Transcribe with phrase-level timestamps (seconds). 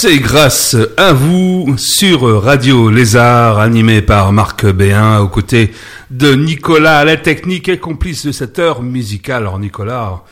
[0.00, 5.72] C'est grâce à vous sur Radio Lézard, animé par Marc Béin, aux côtés
[6.12, 9.42] de Nicolas, la technique et complice de cette heure musicale.
[9.42, 10.22] Alors Nicolas,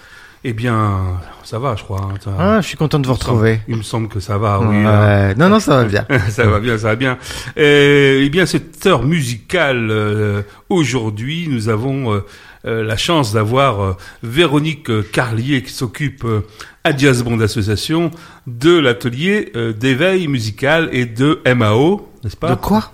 [0.44, 1.00] eh bien,
[1.42, 2.00] ça va, je crois.
[2.00, 3.60] hein, ça- Ah, je suis content de vous retrouver.
[3.66, 4.76] Il me semble que ça va, oui.
[4.86, 5.34] Hein.
[5.36, 6.06] Non, non, ça va bien.
[6.30, 7.18] ça va bien, ça va bien.
[7.56, 12.24] Eh bien, cette heure musicale, euh, aujourd'hui, nous avons euh,
[12.66, 16.40] la chance d'avoir euh, Véronique euh, Carlier qui s'occupe euh,
[16.84, 18.10] à Jazz Bond Association
[18.46, 22.50] de l'atelier euh, d'éveil musical et de MAO, n'est-ce pas?
[22.50, 22.92] De quoi?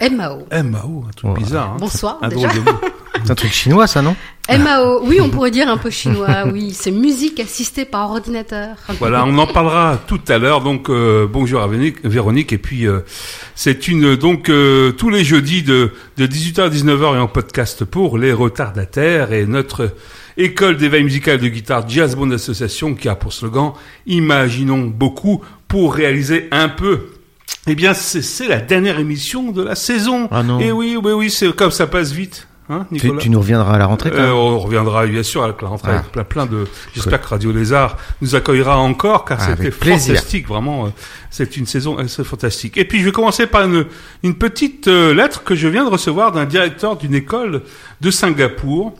[0.00, 0.46] MAO.
[0.50, 1.38] MAO, un truc Ouais.
[1.40, 1.72] bizarre.
[1.72, 1.76] Hein.
[1.78, 2.48] Bonsoir, Un déjà.
[2.48, 2.78] drôle de mot.
[3.24, 4.16] C'est un truc chinois, ça, non?
[4.50, 6.72] MAO, oui, on pourrait dire un peu chinois, oui.
[6.72, 8.76] C'est musique assistée par ordinateur.
[8.98, 10.62] Voilà, on en parlera tout à l'heure.
[10.62, 13.00] Donc euh, bonjour à Véronique, et puis euh,
[13.54, 17.84] c'est une donc euh, tous les jeudis de de 18h à 19h et en podcast
[17.84, 19.94] pour les retardataires et notre
[20.36, 23.72] école d'éveil musical de guitare Jazz Bond Association qui a pour slogan
[24.06, 27.10] Imaginons beaucoup pour réaliser un peu.
[27.68, 30.28] Eh bien, c'est c'est la dernière émission de la saison.
[30.32, 30.58] Ah non.
[30.58, 32.86] Et oui, oui, oui, c'est comme ça passe vite, hein,
[33.20, 35.92] tu, nous reviendras à la rentrée, quand Euh, on reviendra bien sûr avec la rentrée,
[35.92, 35.98] Ah.
[35.98, 36.66] avec plein, plein de.
[36.94, 40.86] J'espère que Radio Lézard nous accueillera encore, car Ah, c'était fantastique, vraiment.
[40.86, 40.90] euh,
[41.30, 42.76] C'est une saison assez fantastique.
[42.76, 43.86] Et puis je vais commencer par une,
[44.22, 47.62] une petite euh, lettre que je viens de recevoir d'un directeur d'une école
[48.00, 48.94] de Singapour.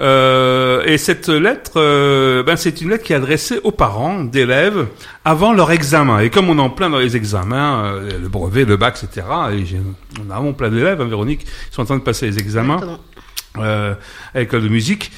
[0.00, 4.88] Euh, et cette lettre, euh, ben c'est une lettre qui est adressée aux parents d'élèves
[5.24, 6.20] avant leur examen.
[6.20, 9.26] Et comme on est en plein dans les examens, euh, le brevet, le bac, etc.
[9.52, 9.64] Et
[10.20, 12.98] on a vraiment plein d'élèves, hein, Véronique, qui sont en train de passer les examens
[13.58, 13.94] euh,
[14.34, 15.12] à l'école de musique.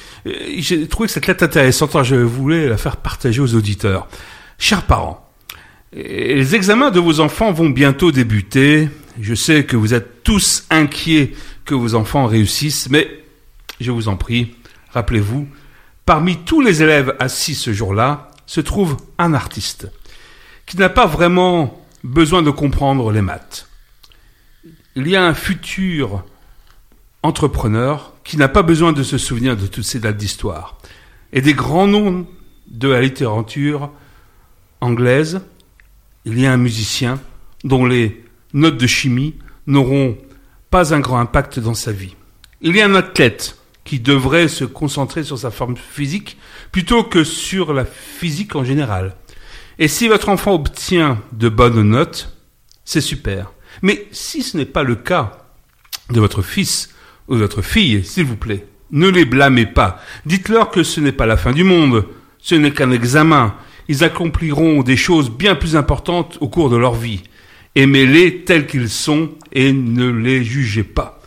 [0.57, 4.07] J'ai trouvé cette lettre intéressante, alors je voulais la faire partager aux auditeurs.
[4.59, 5.27] Chers parents,
[5.93, 8.89] les examens de vos enfants vont bientôt débuter.
[9.19, 11.33] Je sais que vous êtes tous inquiets
[11.65, 13.07] que vos enfants réussissent, mais
[13.79, 14.55] je vous en prie,
[14.91, 15.47] rappelez-vous,
[16.05, 19.91] parmi tous les élèves assis ce jour-là, se trouve un artiste
[20.65, 23.67] qui n'a pas vraiment besoin de comprendre les maths.
[24.95, 26.23] Il y a un futur
[27.23, 30.77] entrepreneur qui n'a pas besoin de se souvenir de toutes ces dates d'histoire.
[31.33, 32.25] Et des grands noms
[32.67, 33.91] de la littérature
[34.81, 35.41] anglaise,
[36.25, 37.19] il y a un musicien
[37.63, 38.23] dont les
[38.53, 40.17] notes de chimie n'auront
[40.69, 42.15] pas un grand impact dans sa vie.
[42.61, 43.56] Il y a un athlète
[43.87, 46.37] qui devrait se concentrer sur sa forme physique
[46.73, 49.15] plutôt que sur la physique en général.
[49.79, 52.35] Et si votre enfant obtient de bonnes notes,
[52.83, 53.53] c'est super.
[53.81, 55.45] Mais si ce n'est pas le cas
[56.09, 56.93] de votre fils
[57.29, 60.01] ou de votre fille, s'il vous plaît, ne les blâmez pas.
[60.25, 62.05] Dites-leur que ce n'est pas la fin du monde,
[62.39, 63.55] ce n'est qu'un examen.
[63.87, 67.23] Ils accompliront des choses bien plus importantes au cours de leur vie.
[67.75, 71.21] Aimez-les tels qu'ils sont et ne les jugez pas.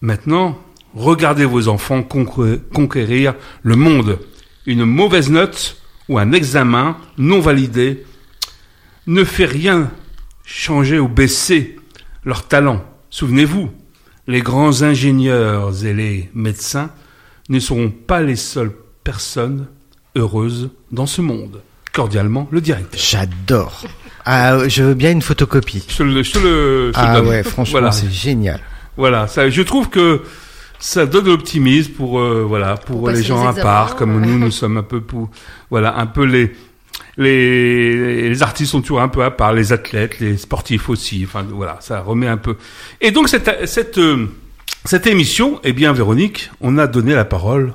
[0.00, 0.58] Maintenant,
[0.98, 4.18] regardez vos enfants conquérir- le monde.
[4.66, 5.76] Une mauvaise note
[6.08, 8.04] ou un examen non validé
[9.06, 9.90] ne fait rien
[10.44, 11.76] changer ou baisser
[12.24, 12.84] leur talent.
[13.10, 13.70] Souvenez-vous,
[14.26, 16.90] les grands ingénieurs et les médecins
[17.48, 18.72] ne seront pas les seules
[19.04, 19.66] personnes
[20.16, 21.62] heureuses dans ce monde.
[21.92, 23.00] Cordialement, le directeur.
[23.00, 23.82] J'adore.
[24.26, 25.84] Ah, je veux bien une photocopie.
[25.88, 27.92] Je le, je te le- je te Ah ouais, franchement, Voilà.
[27.92, 28.60] c'est génial.
[28.98, 30.20] Voilà, ça, je trouve que
[30.78, 34.26] ça donne de l'optimisme pour euh, voilà pour, Pour les gens à part comme ouais.
[34.26, 35.28] nous nous sommes un peu pour
[35.70, 36.52] voilà un peu les
[37.16, 41.44] les les artistes sont toujours un peu à part les athlètes les sportifs aussi enfin
[41.48, 42.56] voilà ça remet un peu
[43.00, 44.26] et donc cette cette euh,
[44.84, 47.74] cette émission eh bien Véronique on a donné la parole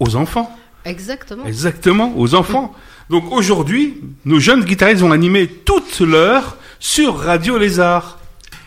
[0.00, 1.46] aux enfants Exactement.
[1.46, 2.74] Exactement, aux enfants.
[3.10, 8.18] Donc aujourd'hui, nos jeunes guitaristes vont animer toute l'heure sur Radio Lézard.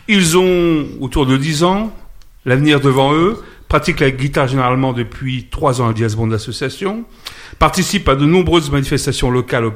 [0.07, 1.93] Ils ont autour de 10 ans,
[2.45, 7.03] l'avenir devant eux, pratiquent la guitare généralement depuis 3 ans à Jazz Bond Association,
[7.59, 9.73] participent à de nombreuses manifestations locales au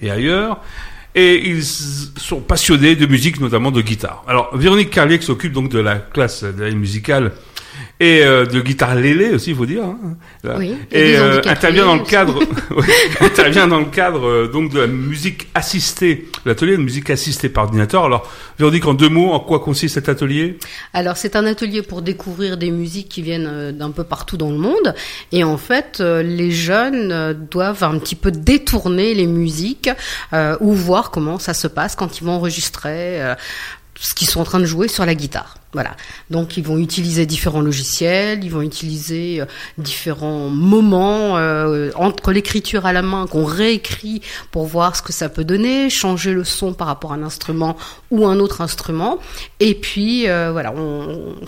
[0.00, 0.60] et ailleurs,
[1.14, 4.24] et ils sont passionnés de musique, notamment de guitare.
[4.26, 7.32] Alors, Véronique Carlier s'occupe donc de la classe musicale
[8.00, 9.84] et euh, de guitare lélé aussi, il faut dire.
[9.84, 9.98] hein.
[10.58, 12.40] Oui, Et des euh, intervient dans le cadre,
[13.20, 18.04] intervient dans le cadre donc de la musique assistée, l'atelier de musique assistée par ordinateur.
[18.04, 20.58] Alors, Véronique, en deux mots, en quoi consiste cet atelier?
[20.92, 24.50] Alors c'est un atelier pour découvrir des musiques qui viennent euh, d'un peu partout dans
[24.50, 24.94] le monde
[25.32, 29.90] et en fait euh, les jeunes doivent un petit peu détourner les musiques
[30.32, 33.20] euh, ou voir comment ça se passe quand ils vont enregistrer
[33.98, 35.56] ce qu'ils sont en train de jouer sur la guitare.
[35.74, 35.96] Voilà.
[36.30, 42.86] Donc ils vont utiliser différents logiciels, ils vont utiliser euh, différents moments euh, entre l'écriture
[42.86, 44.22] à la main qu'on réécrit
[44.52, 47.76] pour voir ce que ça peut donner, changer le son par rapport à un instrument
[48.12, 49.18] ou un autre instrument.
[49.58, 50.72] Et puis euh, voilà,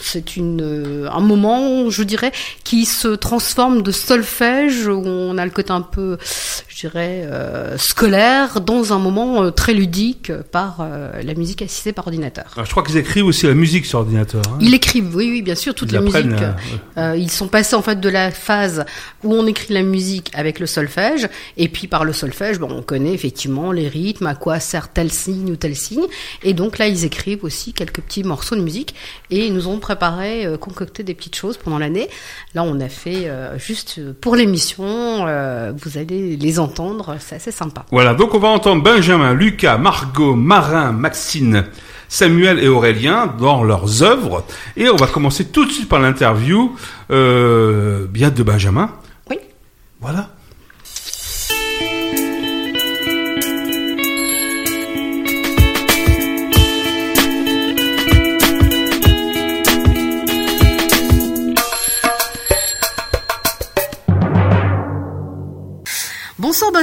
[0.01, 2.33] c'est une un moment, je dirais,
[2.65, 6.19] qui se transforme de solfège où on a le côté un peu,
[6.67, 7.29] je dirais,
[7.77, 10.87] scolaire dans un moment très ludique par
[11.23, 12.47] la musique assistée par ordinateur.
[12.57, 14.16] Alors, je crois qu'ils écrivent aussi la musique sur ordinateur.
[14.19, 14.59] Hein.
[14.61, 16.27] Ils écrivent, oui, oui, bien sûr, toute la musique.
[16.43, 16.53] euh,
[16.99, 18.85] Euh, ils sont passés en fait de la phase
[19.23, 22.83] où on écrit la musique avec le solfège, et puis par le solfège, bon, on
[22.83, 26.07] connaît effectivement les rythmes, à quoi sert tel signe ou tel signe,
[26.43, 28.95] et donc là ils écrivent aussi quelques petits morceaux de musique,
[29.31, 32.09] et ils nous ont préparé, euh, concocté des petites choses pendant l'année.
[32.55, 35.27] Là, on a fait euh, juste pour l'émission,
[35.77, 37.85] vous allez les entendre, c'est assez sympa.
[37.91, 41.65] Voilà, donc on va entendre Benjamin, Lucas, Margot, Marin, Maxine,
[42.09, 44.45] Samuel et Aurélien dans leurs œuvres.
[44.77, 46.77] Et on va commencer tout de suite par l'interview
[47.11, 48.91] euh, bien de Benjamin.
[49.31, 49.39] Oui.
[50.01, 50.31] Voilà.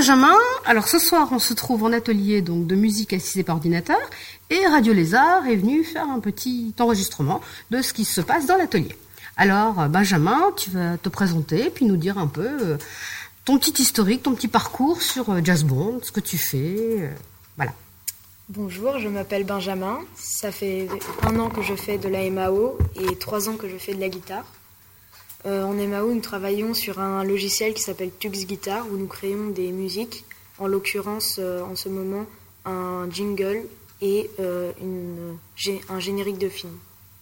[0.04, 0.36] Benjamin.
[0.66, 4.02] Alors ce soir, on se trouve en atelier donc de musique assistée par ordinateur
[4.50, 7.40] et Radio Lézard est venu faire un petit enregistrement
[7.72, 8.98] de ce qui se passe dans l'atelier.
[9.38, 12.78] Alors Benjamin, tu vas te présenter puis nous dire un peu euh,
[13.46, 17.10] ton petit historique, ton petit parcours sur euh, Jazz Bond, ce que tu fais, euh,
[17.56, 17.72] voilà.
[18.50, 20.00] Bonjour, je m'appelle Benjamin.
[20.18, 20.90] Ça fait
[21.22, 24.02] un an que je fais de la MAO et trois ans que je fais de
[24.02, 24.44] la guitare.
[25.46, 29.50] Euh, en MAO, nous travaillons sur un logiciel qui s'appelle Tux Guitar où nous créons
[29.50, 30.24] des musiques,
[30.60, 32.26] en l'occurrence euh, en ce moment
[32.66, 33.64] un jingle
[34.02, 35.38] et euh, une,
[35.90, 36.74] un générique de film,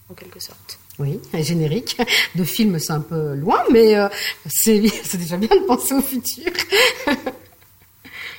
[0.10, 0.80] en quelque sorte.
[1.00, 1.98] Oui, un générique
[2.36, 4.08] de film, c'est un peu loin, mais euh,
[4.48, 4.80] c'est
[5.18, 6.52] déjà bien de penser au futur.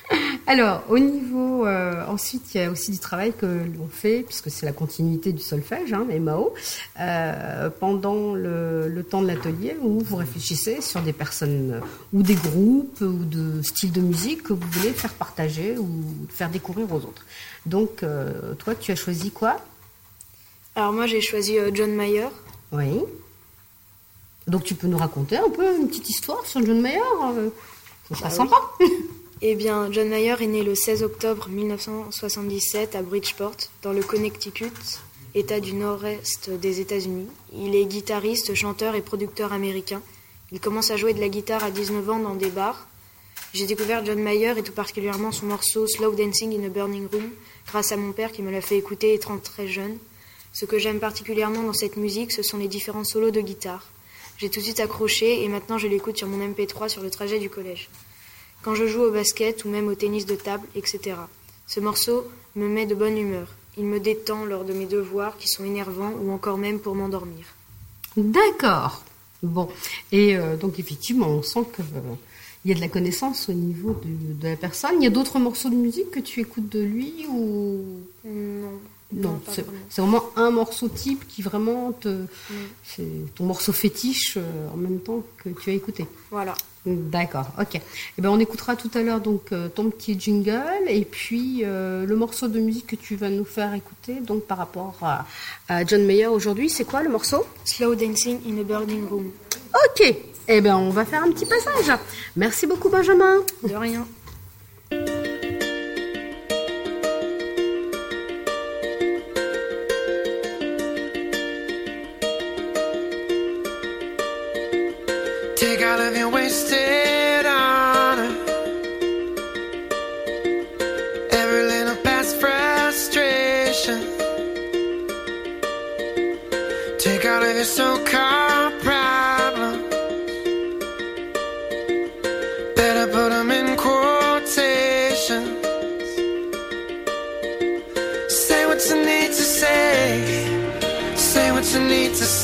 [0.47, 4.49] Alors, au niveau, euh, ensuite, il y a aussi du travail que l'on fait, puisque
[4.49, 6.53] c'est la continuité du solfège, hein, MAO,
[6.99, 11.79] euh, pendant le, le temps de l'atelier où vous réfléchissez sur des personnes euh,
[12.11, 15.87] ou des groupes ou de styles de musique que vous voulez faire partager ou
[16.29, 17.25] faire découvrir aux autres.
[17.65, 19.57] Donc, euh, toi, tu as choisi quoi?
[20.75, 22.27] Alors moi, j'ai choisi John Mayer.
[22.71, 22.99] Oui.
[24.47, 26.99] Donc, tu peux nous raconter un peu une petite histoire sur John Mayer?
[28.13, 28.87] Ça sera Bah oui.
[29.45, 34.71] Eh bien, John Mayer est né le 16 octobre 1977 à Bridgeport, dans le Connecticut,
[35.35, 37.27] État du nord-est des États-Unis.
[37.53, 40.01] Il est guitariste, chanteur et producteur américain.
[40.53, 42.87] Il commence à jouer de la guitare à 19 ans dans des bars.
[43.53, 47.29] J'ai découvert John Mayer et tout particulièrement son morceau Slow Dancing in a Burning Room
[47.67, 49.97] grâce à mon père qui me l'a fait écouter étant très jeune.
[50.53, 53.89] Ce que j'aime particulièrement dans cette musique, ce sont les différents solos de guitare.
[54.37, 57.39] J'ai tout de suite accroché et maintenant je l'écoute sur mon MP3 sur le trajet
[57.39, 57.89] du collège
[58.63, 61.15] quand je joue au basket ou même au tennis de table, etc.
[61.67, 62.25] Ce morceau
[62.55, 63.47] me met de bonne humeur.
[63.77, 67.45] Il me détend lors de mes devoirs qui sont énervants ou encore même pour m'endormir.
[68.17, 69.03] D'accord.
[69.41, 69.67] Bon.
[70.11, 71.81] Et euh, donc, effectivement, on sent que.
[71.81, 72.15] euh,
[72.65, 74.91] il y a de la connaissance au niveau de, de la personne.
[74.99, 77.83] Il y a d'autres morceaux de musique que tu écoutes de lui ou?
[78.23, 78.79] Non,
[79.11, 79.79] non pas c'est vraiment.
[79.89, 82.25] c'est vraiment un morceau type qui vraiment te
[82.83, 83.05] c'est
[83.35, 86.07] ton morceau fétiche euh, en même temps que tu as écouté.
[86.31, 86.55] Voilà.
[86.85, 87.75] D'accord, ok.
[87.75, 92.05] Eh ben, on écoutera tout à l'heure donc euh, ton petit jingle et puis euh,
[92.05, 95.25] le morceau de musique que tu vas nous faire écouter donc par rapport à,
[95.69, 96.69] à John Mayer aujourd'hui.
[96.69, 97.45] C'est quoi le morceau?
[97.63, 99.31] Slow Dancing in a Burning Room.
[99.73, 100.13] Ok.
[100.49, 101.97] Eh ben, on va faire un petit passage.
[102.35, 103.37] Merci beaucoup, Benjamin.
[103.63, 104.05] De rien.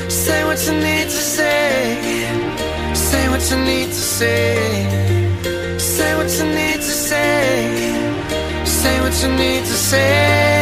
[0.08, 1.56] Say what you need to say.
[3.08, 5.78] Say what you need to say.
[5.78, 7.56] Say what you need to say.
[8.80, 10.55] Say what you need to say.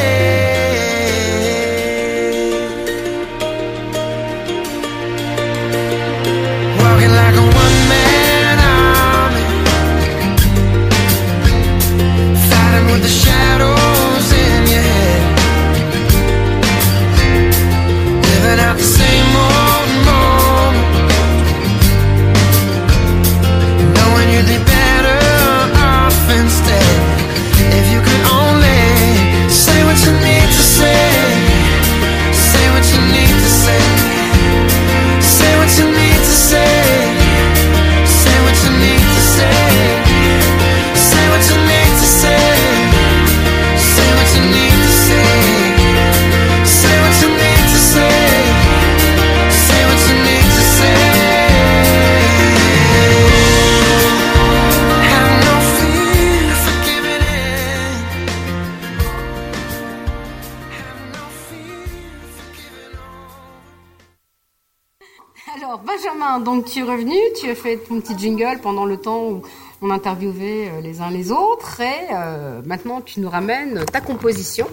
[66.62, 69.42] Tu es revenu, tu as fait ton petit jingle pendant le temps où
[69.82, 74.68] on interviewait euh, les uns les autres et euh, maintenant tu nous ramènes ta composition.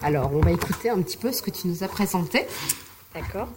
[0.00, 2.46] Alors on va écouter un petit peu ce que tu nous as présenté.
[3.14, 3.48] D'accord.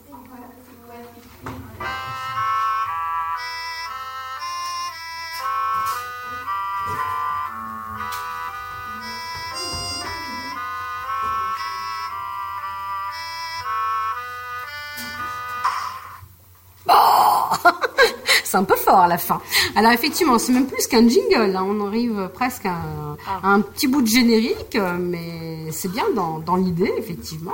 [18.58, 19.40] C'est un peu fort à la fin.
[19.76, 21.56] Alors effectivement, c'est même plus qu'un jingle.
[21.56, 21.64] hein.
[21.64, 26.06] On arrive presque à un, à un petit bout de générique, euh, mais c'est bien
[26.16, 27.54] dans, dans l'idée, effectivement.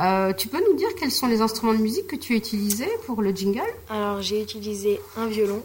[0.00, 2.90] Euh, tu peux nous dire quels sont les instruments de musique que tu as utilisés
[3.06, 3.62] pour le jingle?
[3.88, 5.62] Alors j'ai utilisé un violon,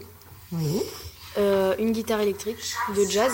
[0.52, 0.80] Oui.
[1.38, 2.58] euh, une guitare électrique
[2.96, 3.32] de jazz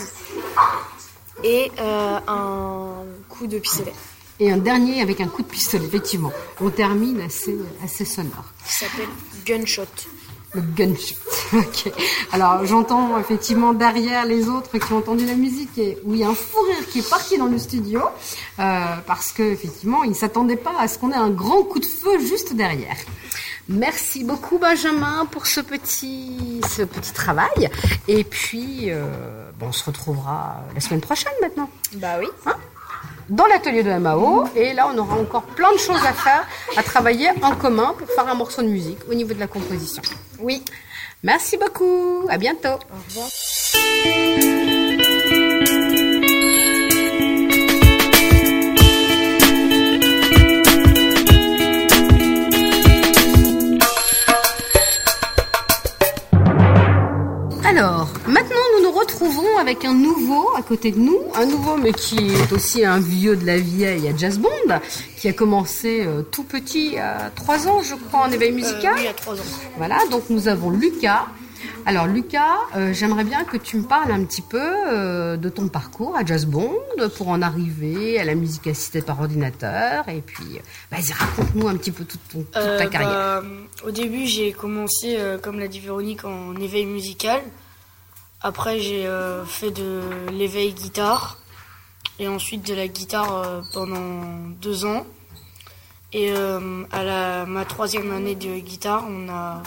[1.45, 2.95] et euh, un
[3.29, 3.93] coup de pistolet
[4.41, 6.33] Et un dernier avec un coup de pistolet, effectivement.
[6.63, 7.55] On termine assez,
[7.85, 8.47] assez sonore.
[8.67, 9.09] qui s'appelle
[9.45, 9.83] Gunshot.
[10.55, 11.17] Le gunshot.
[11.55, 11.93] Ok.
[12.33, 16.25] Alors j'entends effectivement derrière les autres qui ont entendu la musique et où il y
[16.25, 18.01] a un fou rire qui est parti dans le studio
[18.59, 21.85] euh, parce que effectivement ils s'attendaient pas à ce qu'on ait un grand coup de
[21.85, 22.97] feu juste derrière.
[23.69, 27.71] Merci beaucoup Benjamin pour ce petit ce petit travail
[28.09, 32.29] et puis euh, bon, on se retrouvera la semaine prochaine maintenant Bah oui.
[33.29, 36.47] dans l'atelier de MAO et là on aura encore plein de choses à faire,
[36.79, 40.01] à travailler en commun pour faire un morceau de musique au niveau de la composition.
[40.43, 40.63] Oui.
[41.23, 42.27] Merci beaucoup.
[42.29, 42.69] À bientôt.
[42.69, 44.22] Au revoir.
[60.73, 64.17] Côté de nous, un nouveau mais qui est aussi un vieux de la vieille à
[64.17, 64.81] Jazz Bond,
[65.19, 68.95] qui a commencé euh, tout petit à 3 ans je crois en éveil musical.
[68.95, 69.45] Euh, oui, a trois ans.
[69.77, 71.27] Voilà, donc nous avons Lucas.
[71.85, 75.69] Alors Lucas, euh, j'aimerais bien que tu me parles un petit peu euh, de ton
[75.69, 76.73] parcours à Jazz Bond
[77.19, 80.61] pour en arriver à la musique assistée par ordinateur et puis euh,
[80.97, 83.11] vas-y raconte-nous un petit peu toute, ton- toute ta Euh, carrière.
[83.11, 83.43] bah,
[83.87, 87.41] au début, j'ai commencé, euh, comme l'a dit Véronique, en éveil musical.
[88.43, 91.39] Après, j'ai euh, fait de l'éveil guitare.
[92.19, 94.23] Et ensuite de la guitare euh, pendant
[94.61, 95.07] deux ans.
[96.13, 99.63] Et euh, à la, ma troisième année de guitare, on a,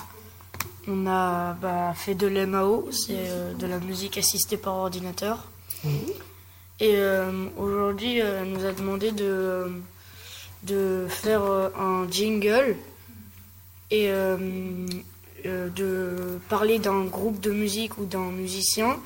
[0.88, 5.40] on a bah, fait de l'MAO, c'est de la musique assistée par ordinateur.
[6.80, 9.72] Et euh, aujourd'hui, elle nous a demandé de,
[10.64, 12.76] de faire un jingle
[13.90, 14.10] et
[15.46, 19.00] euh, de parler d'un groupe de musique ou d'un musicien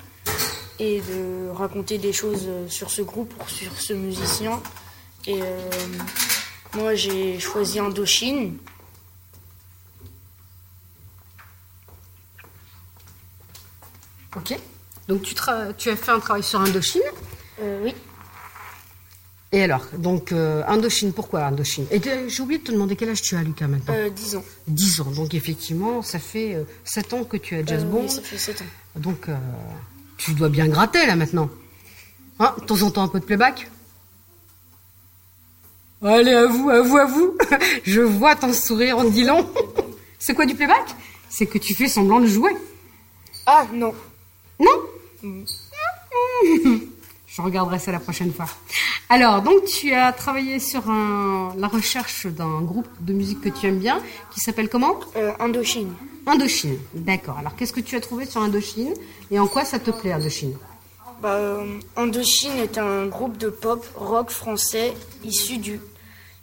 [0.80, 4.62] et de raconter des choses euh, sur ce groupe ou sur ce musicien.
[5.28, 5.70] Et euh,
[6.76, 8.58] moi, j'ai choisi Indochine.
[14.36, 14.58] Ok.
[15.08, 17.02] Donc tu, tra- tu as fait un travail sur Indochine?
[17.62, 17.96] Euh, oui,
[19.52, 21.88] Et alors, donc euh, Indochine, pourquoi Indochine?
[21.90, 23.94] Et euh, j'ai oublié de te demander quel âge tu as, Lucas, maintenant?
[23.96, 24.44] Euh, 10 ans.
[24.68, 25.12] 10 ans.
[25.12, 28.02] Donc effectivement, ça fait euh, 7 ans que tu à Jazz Euh, Bond.
[28.04, 28.66] oui, ça fait 7 ans.
[28.98, 29.36] Donc euh,
[30.18, 31.50] tu dois bien gratter là maintenant.
[32.40, 33.70] Hein De temps en temps un peu de playback?
[36.04, 37.36] Allez, à vous, à vous, à vous.
[37.84, 39.50] Je vois ton sourire en dit long.
[40.20, 40.96] C'est quoi du playback?
[41.28, 42.56] C'est que tu fais semblant de jouer.
[43.48, 43.94] Ah non,
[44.60, 44.70] Non?
[47.40, 48.48] Je regarderai ça la prochaine fois.
[49.08, 53.68] Alors, donc tu as travaillé sur un- la recherche d'un groupe de musique que tu
[53.68, 55.00] aimes bien, qui s'appelle comment?
[55.16, 55.94] Euh, Indochine.
[56.28, 56.78] Indochine.
[56.94, 57.38] D'accord.
[57.38, 58.94] Alors, qu'est-ce que tu as trouvé sur Indochine
[59.32, 60.54] et en quoi ça te plaît, Indochine?
[61.22, 64.94] Bah, euh, Indochine est un groupe de pop rock français
[65.24, 65.80] issu du,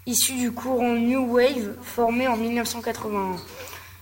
[0.07, 3.37] issu du courant New Wave formé en 1981.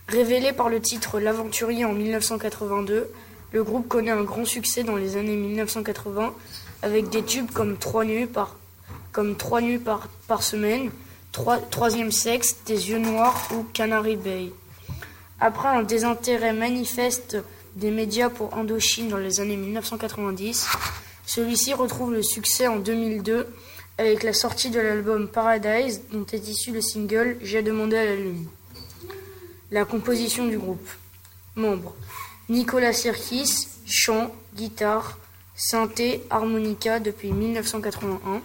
[0.07, 3.09] Révélé par le titre L'Aventurier en 1982,
[3.51, 6.33] le groupe connaît un grand succès dans les années 1980
[6.85, 8.57] avec des tubes comme Trois nuits par,
[10.43, 10.91] semaine,
[11.33, 14.53] Trois- Troisième sexe, Des yeux noirs ou Canary Bay.
[15.41, 17.39] Après un désintérêt manifeste
[17.75, 20.69] des médias pour Indochine dans les années 1990,
[21.27, 23.49] celui-ci retrouve le succès en 2002
[23.99, 28.17] avec la sortie de l'album Paradise dont est issu le single J'ai demandé à la
[28.17, 28.47] lune.
[29.71, 30.87] La composition du groupe.
[31.57, 31.95] Membres
[32.49, 35.19] Nicolas Sirkis, chant, guitare,
[35.55, 38.43] synthé, harmonica depuis 1981.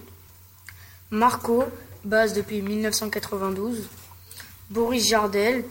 [1.12, 1.64] Marco,
[2.04, 3.88] basse depuis 1992.
[4.70, 5.66] Boris Jardel,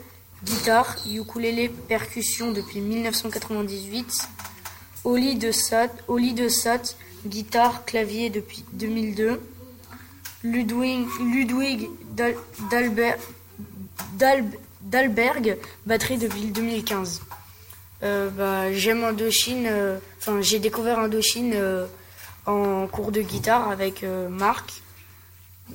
[0.45, 4.28] guitare, ukulélé, percussion depuis 1998.
[5.04, 9.40] Oli de Sat, guitare, clavier depuis 2002.
[10.45, 11.88] Ludwig, Ludwig
[14.83, 17.23] Dalberg, batterie depuis le 2015.
[18.04, 21.87] Euh, bah, J'aime Indochine, euh, enfin j'ai découvert Indochine euh,
[22.48, 24.82] en cours de guitare avec euh, Marc,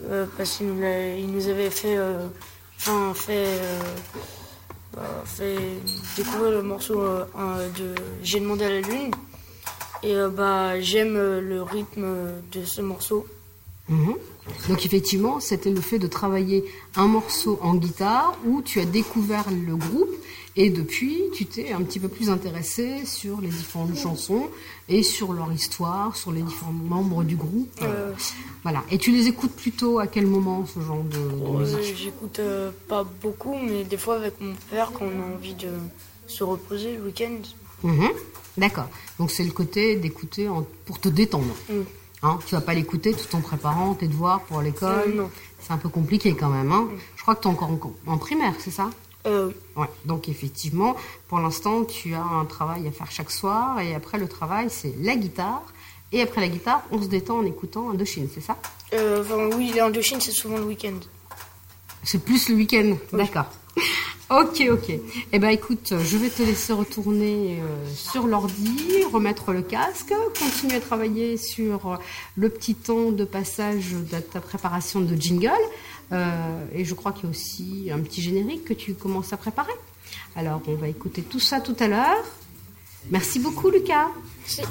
[0.06, 2.28] euh, parce qu'il nous, avait fait, euh,
[2.80, 3.14] enfin,
[4.94, 5.58] bah, fait
[6.18, 9.12] découvrir le morceau de J'ai demandé à la lune.
[10.02, 12.06] Et bah, j'aime le rythme
[12.52, 13.26] de ce morceau.
[13.88, 14.16] Mhm.
[14.68, 16.66] Donc effectivement, c'était le fait de travailler
[16.98, 20.14] un morceau en guitare où tu as découvert le groupe
[20.56, 24.50] et depuis, tu t'es un petit peu plus intéressé sur les différentes chansons
[24.88, 27.80] et sur leur histoire, sur les différents membres du groupe.
[27.82, 28.12] Euh,
[28.64, 28.84] Voilà.
[28.92, 31.96] Et tu les écoutes plutôt à quel moment ce genre de, de Euh, musique?
[31.98, 35.70] J'écoute euh, pas beaucoup, mais des fois avec mon père quand on a envie de
[36.28, 37.38] se reposer le week-end.
[37.84, 38.10] Mhm.
[38.58, 38.88] D'accord.
[39.20, 41.56] Donc c'est le côté d'écouter en- pour te détendre.
[41.70, 41.74] Mm.
[42.26, 45.16] Hein, tu vas pas l'écouter tout en préparant tes devoirs pour l'école.
[45.18, 45.26] Euh.
[45.60, 46.72] C'est un peu compliqué quand même.
[46.72, 46.88] Hein.
[47.18, 48.90] Je crois que tu es encore en, en primaire, c'est ça?
[49.26, 49.88] Euh, Ouais.
[50.06, 50.96] Donc effectivement,
[51.28, 54.94] pour l'instant, tu as un travail à faire chaque soir et après le travail, c'est
[55.02, 55.64] la guitare.
[56.12, 58.58] Et après la guitare, on se détend en écoutant Indochine, c'est ça?
[58.94, 61.00] Euh, enfin, oui, les Indochine, c'est souvent le week-end.
[62.04, 63.46] C'est plus le week-end, d'accord.
[64.30, 65.00] Ok, ok.
[65.32, 70.76] Eh ben écoute, je vais te laisser retourner euh, sur l'ordi, remettre le casque, continuer
[70.76, 72.00] à travailler sur
[72.36, 75.52] le petit temps de passage de ta préparation de jingle.
[76.14, 79.38] Euh, et je crois qu'il y a aussi un petit générique que tu commences à
[79.38, 79.74] préparer.
[80.36, 82.24] Alors on va écouter tout ça tout à l'heure.
[83.10, 84.08] Merci beaucoup Lucas.
[84.46, 84.64] C'est-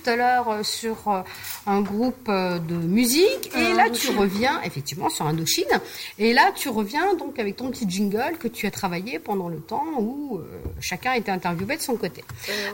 [0.00, 1.20] tout à l'heure euh, sur euh,
[1.66, 3.50] un groupe euh, de musique.
[3.56, 5.64] Et là, tu reviens, effectivement, sur Indochine.
[6.18, 9.58] Et là, tu reviens donc avec ton petit jingle que tu as travaillé pendant le
[9.60, 10.40] temps où
[10.80, 12.24] chacun était interviewé de son côté.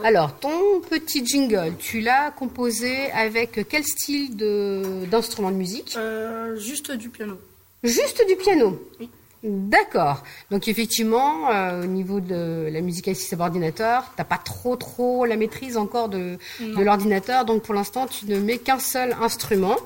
[0.04, 5.94] Alors, ton petit jingle, tu l'as composé avec quel style de- d'instrument de musique?
[5.96, 7.38] Euh, juste du piano.
[7.82, 8.80] Juste du piano.
[9.00, 9.08] Oui.
[9.46, 10.22] D'accord.
[10.50, 15.26] Donc effectivement, euh, au niveau de la musique assistée par ordinateur, t'as pas trop trop
[15.26, 17.44] la maîtrise encore de, de l'ordinateur.
[17.44, 19.76] Donc pour l'instant, tu ne mets qu'un seul instrument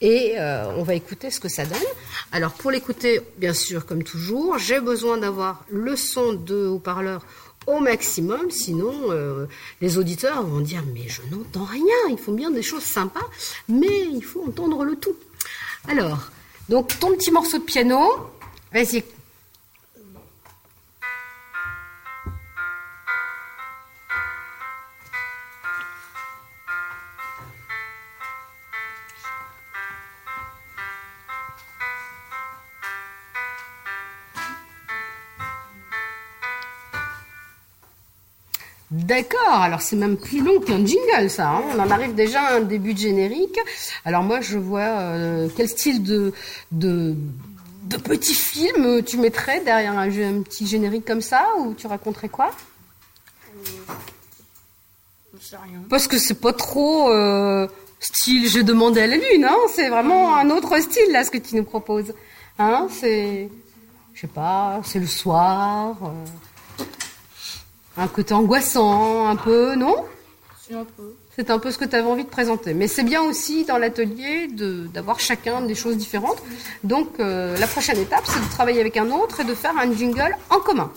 [0.00, 1.76] et euh, on va écouter ce que ça donne.
[2.32, 7.20] Alors pour l'écouter, bien sûr, comme toujours, j'ai besoin d'avoir le son de haut-parleur
[7.66, 9.44] au maximum, sinon euh,
[9.82, 11.84] les auditeurs vont dire mais je n'entends rien.
[12.08, 13.28] Ils font bien des choses sympas,
[13.68, 15.16] mais il faut entendre le tout.
[15.86, 16.30] Alors,
[16.70, 18.00] donc ton petit morceau de piano,
[18.72, 19.04] Vas-y.
[38.90, 41.62] D'accord, alors c'est même plus long qu'un jingle ça, hein.
[41.74, 43.58] on en arrive déjà à un début de générique.
[44.04, 46.32] Alors moi je vois euh, quel style de,
[46.72, 47.16] de
[47.92, 51.86] de petit film tu mettrais derrière un, jeu- un petit générique comme ça ou tu
[51.86, 52.50] raconterais quoi?
[55.38, 55.80] Je sais rien.
[55.88, 57.66] Parce que c'est pas trop euh,
[58.00, 59.56] style j'ai demandé à la lune, hein.
[59.74, 62.12] c'est vraiment un autre style là ce que tu nous proposes.
[62.58, 63.48] Hein, c'est,
[64.14, 66.84] je sais pas, c'est le soir, euh,
[67.96, 70.04] un côté angoissant un peu, non?
[70.66, 71.14] C'est un peu.
[71.36, 72.74] C'est un peu ce que tu avais envie de présenter.
[72.74, 76.42] Mais c'est bien aussi dans l'atelier de- d'avoir chacun des choses différentes.
[76.84, 79.90] Donc euh, la prochaine étape, c'est de travailler avec un autre et de faire un
[79.94, 80.92] jingle en commun.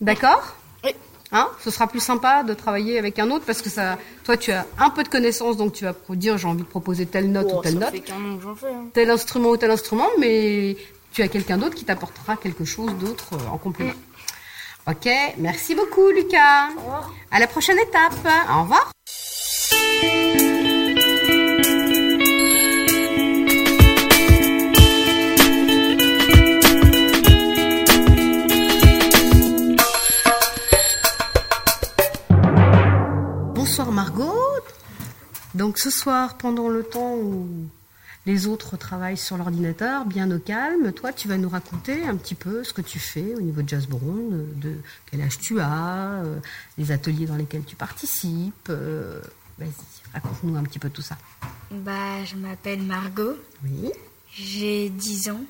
[0.00, 0.56] D'accord?
[0.84, 0.90] Oui.
[1.32, 1.48] Hein?
[1.62, 4.66] Ce sera plus sympa de travailler avec un autre parce que ça, toi tu as
[4.78, 7.56] un peu de connaissances, donc tu vas dire j'ai envie de proposer telle note ou
[7.58, 8.66] Oh, telle ça note, fait qu'un an que fais.
[8.72, 8.86] hein.
[8.92, 10.76] tel instrument ou tel instrument, mais
[11.12, 13.92] tu as quelqu'un d'autre qui t'apportera quelque chose d'autre euh, en complément.
[14.90, 16.70] Ok, merci beaucoup Lucas.
[16.74, 17.14] Au revoir.
[17.30, 18.26] À la prochaine étape.
[18.50, 18.90] Au revoir.
[33.54, 34.34] Bonsoir Margot.
[35.54, 37.46] Donc ce soir, pendant le temps où
[38.26, 42.34] les autres travaillent sur l'ordinateur, bien au calme, toi tu vas nous raconter un petit
[42.34, 44.76] peu ce que tu fais au niveau de Jazz Brown, de
[45.10, 46.38] quel âge tu as, euh,
[46.78, 48.68] les ateliers dans lesquels tu participes.
[48.68, 49.20] euh,
[49.58, 49.72] Vas-y,
[50.14, 51.16] raconte-nous un petit peu tout ça.
[51.70, 53.90] Bah, je m'appelle Margot, Oui.
[54.32, 55.40] j'ai 10 ans.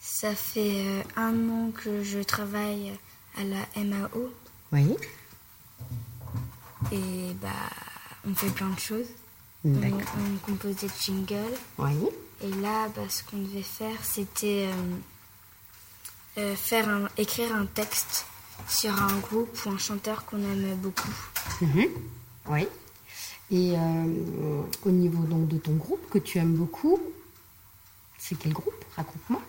[0.00, 2.92] Ça fait euh, un an que je travaille
[3.38, 4.32] à la MAO
[4.72, 4.94] Oui.
[6.92, 7.48] et bah,
[8.28, 9.06] on fait plein de choses.
[9.64, 10.00] On, D'accord.
[10.18, 11.36] on compose des jingles
[11.78, 11.92] Oui.
[12.42, 14.96] et là, bah, ce qu'on devait faire, c'était euh,
[16.38, 18.24] euh, faire un, écrire un texte
[18.68, 21.12] sur un groupe ou un chanteur qu'on aime beaucoup.
[21.60, 21.86] Mhm.
[22.48, 22.66] Oui.
[23.50, 26.98] Et euh, au niveau donc de ton groupe que tu aimes beaucoup,
[28.16, 28.84] c'est quel groupe?
[28.96, 29.42] Raconte-moi.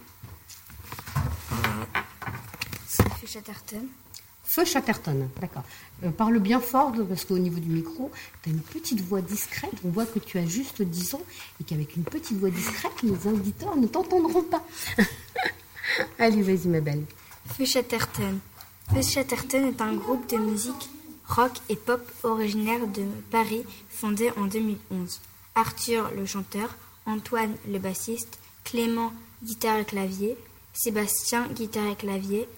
[2.88, 3.86] C'est fait Chatterton.
[4.54, 5.64] Feu Chatterton, d'accord.
[6.04, 8.12] Euh, parle bien fort parce qu'au niveau du micro,
[8.44, 9.72] tu as une petite voix discrète.
[9.86, 11.22] On voit que tu as juste 10 ans
[11.62, 14.62] et qu'avec une petite voix discrète, les auditeurs ne t'entendront pas.
[16.20, 17.06] Allez, vas-y, ma belle.
[17.46, 18.40] Feu Chatterton.
[18.94, 20.90] Feu Chatterton est un groupe de musique
[21.28, 25.22] rock et pop originaire de Paris, fondé en 2011.
[25.56, 30.38] Arthur, le chanteur, Antoine, le bassiste, Clément, guitare et clavier,
[30.74, 32.50] Sébastien, guitare et clavier,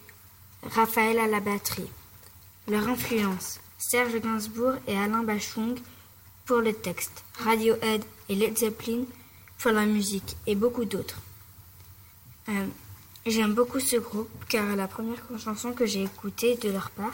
[0.72, 1.90] Raphaël à la batterie.
[2.68, 5.78] Leur influence Serge Gainsbourg et Alain Bachung
[6.46, 9.04] pour le texte, Radiohead et Led Zeppelin
[9.58, 11.22] pour la musique et beaucoup d'autres.
[12.50, 12.66] Euh,
[13.26, 17.14] J'aime beaucoup ce groupe car la première chanson que j'ai écoutée de leur part,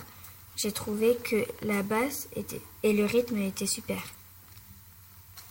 [0.55, 4.01] j'ai trouvé que la basse était, et le rythme étaient super.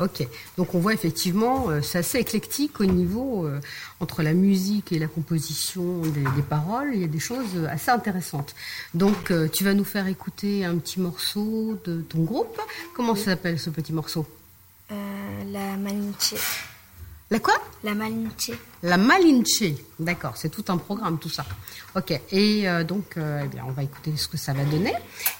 [0.01, 0.25] Ok,
[0.57, 3.61] donc on voit effectivement, euh, c'est assez éclectique au niveau euh,
[3.99, 6.91] entre la musique et la composition des, des paroles.
[6.95, 8.55] Il y a des choses euh, assez intéressantes.
[8.95, 12.61] Donc euh, tu vas nous faire écouter un petit morceau de ton groupe.
[12.95, 14.25] Comment s'appelle ce petit morceau?
[14.89, 16.35] La Malinche.
[17.31, 17.53] La quoi?
[17.85, 18.53] La Malinche.
[18.83, 19.63] La Malinche.
[19.99, 21.45] D'accord, c'est tout un programme tout ça.
[21.95, 24.95] Ok, et euh, donc euh, eh bien, on va écouter ce que ça va donner.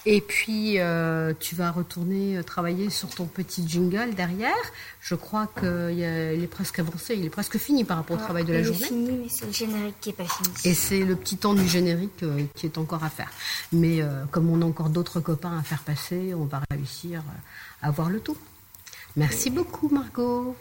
[0.05, 4.53] Et puis euh, tu vas retourner travailler sur ton petit jingle derrière.
[5.01, 8.53] Je crois qu'il est presque avancé, il est presque fini par rapport au travail de
[8.53, 8.87] la Il est journée.
[8.87, 10.51] fini, mais c'est le générique qui est pas fini.
[10.65, 12.23] Et c'est le petit temps du générique
[12.55, 13.31] qui est encore à faire.
[13.73, 17.23] Mais comme on a encore d'autres copains à faire passer, on va réussir
[17.81, 18.37] à voir le tout.
[19.17, 20.55] Merci beaucoup, Margot.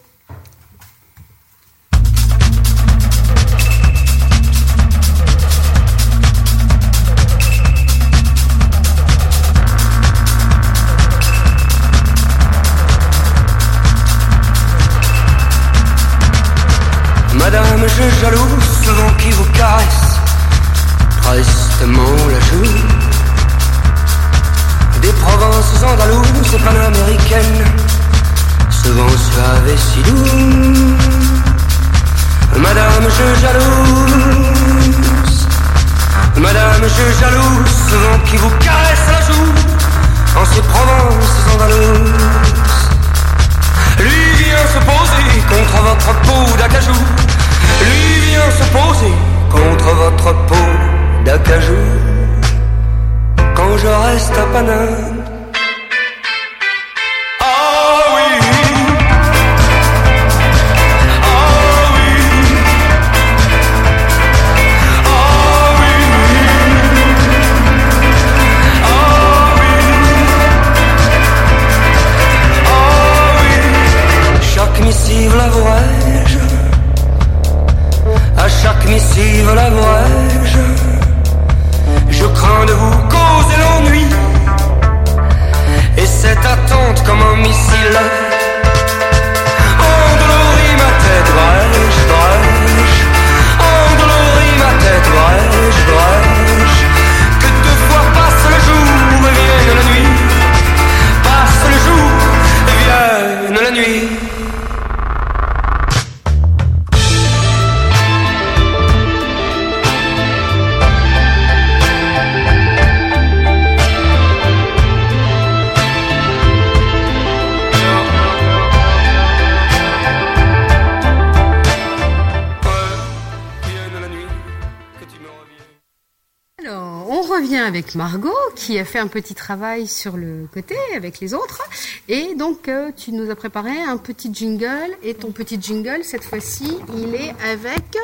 [127.28, 131.62] Revient avec Margot qui a fait un petit travail sur le côté avec les autres.
[132.08, 134.96] Et donc, euh, tu nous as préparé un petit jingle.
[135.02, 137.96] Et ton petit jingle, cette fois-ci, il est avec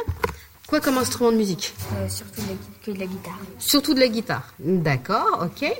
[0.69, 1.75] quoi comme instrument de musique?
[1.95, 3.39] Euh, surtout de la, que de la guitare.
[3.59, 4.55] Surtout de la guitare.
[4.59, 5.71] D'accord, ok.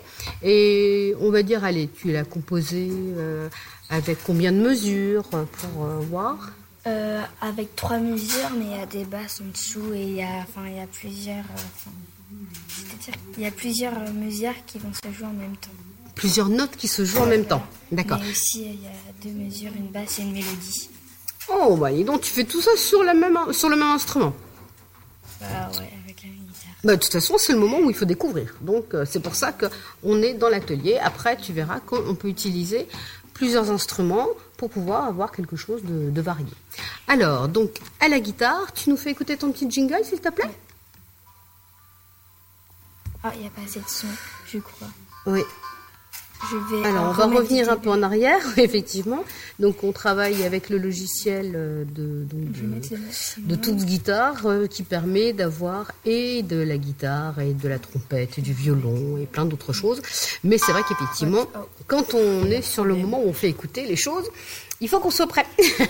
[0.43, 3.49] Et on va dire, allez, tu l'as composé euh,
[3.91, 6.51] avec combien de mesures pour voir?
[7.41, 10.43] Avec trois mesures, mais il y a des basses en dessous et il y a,
[10.43, 11.91] enfin, il y a plusieurs, enfin,
[12.69, 15.71] c'est-à-dire qu'il y a plusieurs euh, mesures qui vont se jouer en même temps.
[16.15, 17.65] Plusieurs notes qui se jouent en même temps.
[17.91, 18.19] D'accord.
[18.23, 18.91] Mais aussi, il y a
[19.23, 20.89] deux mesures, une basse et une mélodie.
[21.53, 24.33] Oh, bah, et donc tu fais tout ça sur, la même, sur le même instrument
[25.41, 26.73] Bah ouais, avec la guitare.
[26.85, 28.55] Bah, de toute façon, c'est le moment où il faut découvrir.
[28.61, 30.99] Donc, euh, c'est pour ça qu'on est dans l'atelier.
[31.03, 32.87] Après, tu verras qu'on peut utiliser
[33.35, 36.47] plusieurs instruments pour pouvoir avoir quelque chose de, de varié.
[37.09, 40.51] Alors, donc, à la guitare, tu nous fais écouter ton petit jingle, s'il te plaît?
[43.27, 44.07] Ah, il n'y a pas assez de son,
[44.47, 44.89] je crois.
[45.27, 45.41] Oui.
[46.51, 46.87] Je vais.
[46.87, 49.25] Alors, on va revenir un peu en arrière, effectivement.
[49.59, 54.83] Donc, on travaille avec le logiciel euh, de, donc, de, de toute guitare euh, qui
[54.83, 59.47] permet d'avoir et de la guitare et de la trompette et du violon et plein
[59.47, 60.03] d'autres choses.
[60.43, 61.47] Mais c'est vrai qu'effectivement,
[61.87, 64.29] quand on est sur le moment où on fait écouter les choses,
[64.83, 65.47] il faut qu'on soit prêt.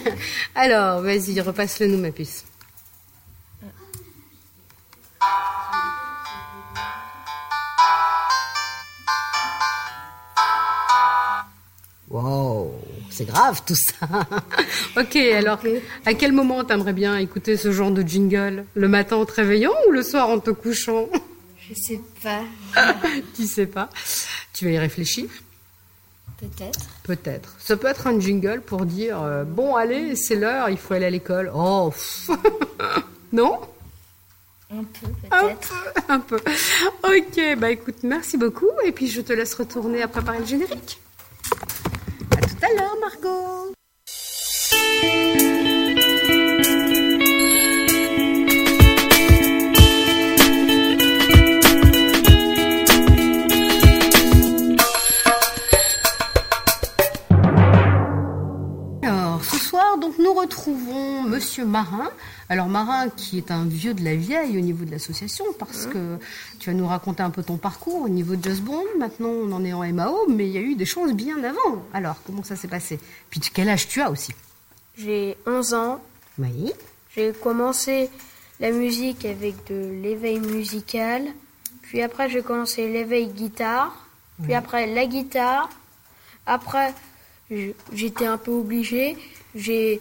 [0.55, 2.45] Alors, vas-y, repasse-le nous, ma puce.
[12.15, 12.73] Wow,
[13.11, 14.07] c'est grave tout ça.
[15.01, 15.59] ok, alors
[16.07, 18.67] à quel moment t'aimerais bien écouter ce genre de jingle?
[18.75, 21.09] Le matin en te réveillant ou le soir en te couchant?
[21.69, 22.43] Je sais pas,
[23.35, 23.91] Tu sais pas.
[24.53, 25.25] Tu vas y réfléchir
[26.39, 26.87] peut-être.
[27.03, 27.57] Peut-être.
[27.59, 31.07] Ça peut être un jingle pour dire euh, bon allez, c'est l'heure, il faut aller
[31.07, 31.51] à l'école.
[31.53, 31.93] Oh,
[33.33, 33.59] non?
[34.71, 35.85] Un peu, Un peut-être.
[35.95, 36.41] peu, un peu.
[37.03, 41.01] Ok, bah écoute, merci beaucoup et puis je te laisse retourner à préparer le générique.
[42.65, 43.74] Tout à l'heure, Margot.
[61.55, 62.11] Monsieur Marin.
[62.49, 66.19] Alors, Marin, qui est un vieux de la vieille au niveau de l'association, parce que
[66.59, 68.83] tu vas nous raconter un peu ton parcours au niveau de Just Bond.
[68.99, 71.85] Maintenant, on en est en MAO, mais il y a eu des choses bien avant.
[71.93, 72.99] Alors, comment ça s'est passé?
[73.31, 74.33] Puis, quel âge tu as aussi?
[74.99, 76.03] J'ai 11 ans.
[76.41, 76.73] Oui.
[77.15, 78.11] J'ai commencé
[78.59, 81.23] la musique avec de l'éveil musical.
[81.83, 83.95] Puis après, j'ai commencé l'éveil guitare.
[84.43, 85.71] Puis après, la guitare.
[86.47, 86.93] Après,
[87.93, 89.17] j'étais un peu obligée.
[89.55, 90.01] J'ai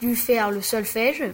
[0.00, 1.24] dû faire le solfège.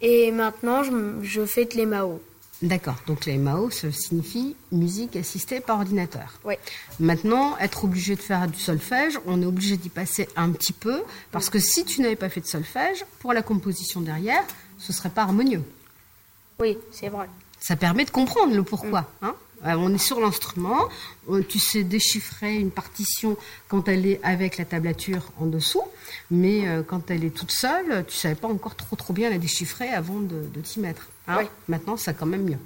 [0.00, 2.22] Et maintenant, je, je fais de l'EMAO.
[2.60, 2.96] D'accord.
[3.06, 6.40] Donc, les MAO, ça signifie musique assistée par ordinateur.
[6.44, 6.54] Oui.
[6.98, 11.02] Maintenant, être obligé de faire du solfège, on est obligé d'y passer un petit peu,
[11.30, 14.42] parce que si tu n'avais pas fait de solfège, pour la composition derrière,
[14.78, 15.62] ce serait pas harmonieux.
[16.58, 17.28] Oui, c'est vrai.
[17.60, 19.08] Ça permet de comprendre le pourquoi.
[19.22, 19.36] hein.
[19.66, 20.78] Euh, on est sur l'instrument,
[21.26, 23.36] on- tu sais déchiffrer une partition
[23.68, 25.82] quand elle est avec la tablature en dessous,
[26.30, 29.38] mais euh, quand elle est toute seule, tu savais pas encore trop trop bien la
[29.38, 31.08] déchiffrer avant de, de t'y mettre.
[31.26, 31.38] hein.
[31.40, 31.44] Oui.
[31.68, 32.58] Maintenant, ça quand même mieux.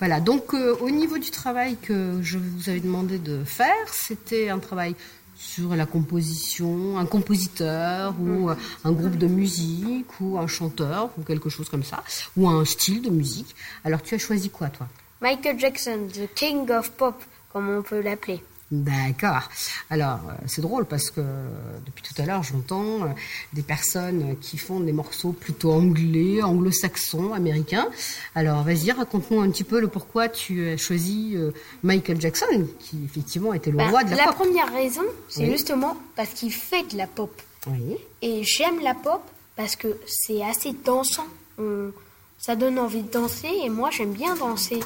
[0.00, 4.50] Voilà, donc euh, au niveau du travail que je vous avais demandé de faire, c'était
[4.50, 4.94] un travail
[5.36, 8.54] sur la composition, un compositeur ou euh,
[8.84, 12.02] un groupe de musique ou un chanteur ou quelque chose comme ça,
[12.36, 13.54] ou un style de musique.
[13.84, 14.88] Alors tu as choisi quoi toi?
[15.24, 17.16] Michael Jackson, the king of pop,
[17.50, 18.42] comme on peut l'appeler.
[18.70, 19.48] D'accord.
[19.88, 21.46] Alors, euh, c'est drôle parce que euh,
[21.86, 23.08] depuis tout à l'heure, j'entends euh,
[23.52, 27.88] des personnes qui font des morceaux plutôt anglais, anglo-saxons, américains.
[28.34, 31.36] Alors, vas-y, raconte-nous un petit peu le pourquoi tu as choisi
[31.82, 34.34] Michael Jackson, qui effectivement était le Ben, roi de la, la pop.
[34.36, 35.52] première raison, c'est Oui.
[35.52, 37.32] justement parce qu'il fait de la pop.
[37.68, 37.96] Oui.
[38.20, 39.22] Et j'aime la pop
[39.56, 41.26] parce que c'est assez dansant.
[41.58, 41.92] On-
[42.36, 44.80] Ça donne envie de danser et moi j'aime bien danser.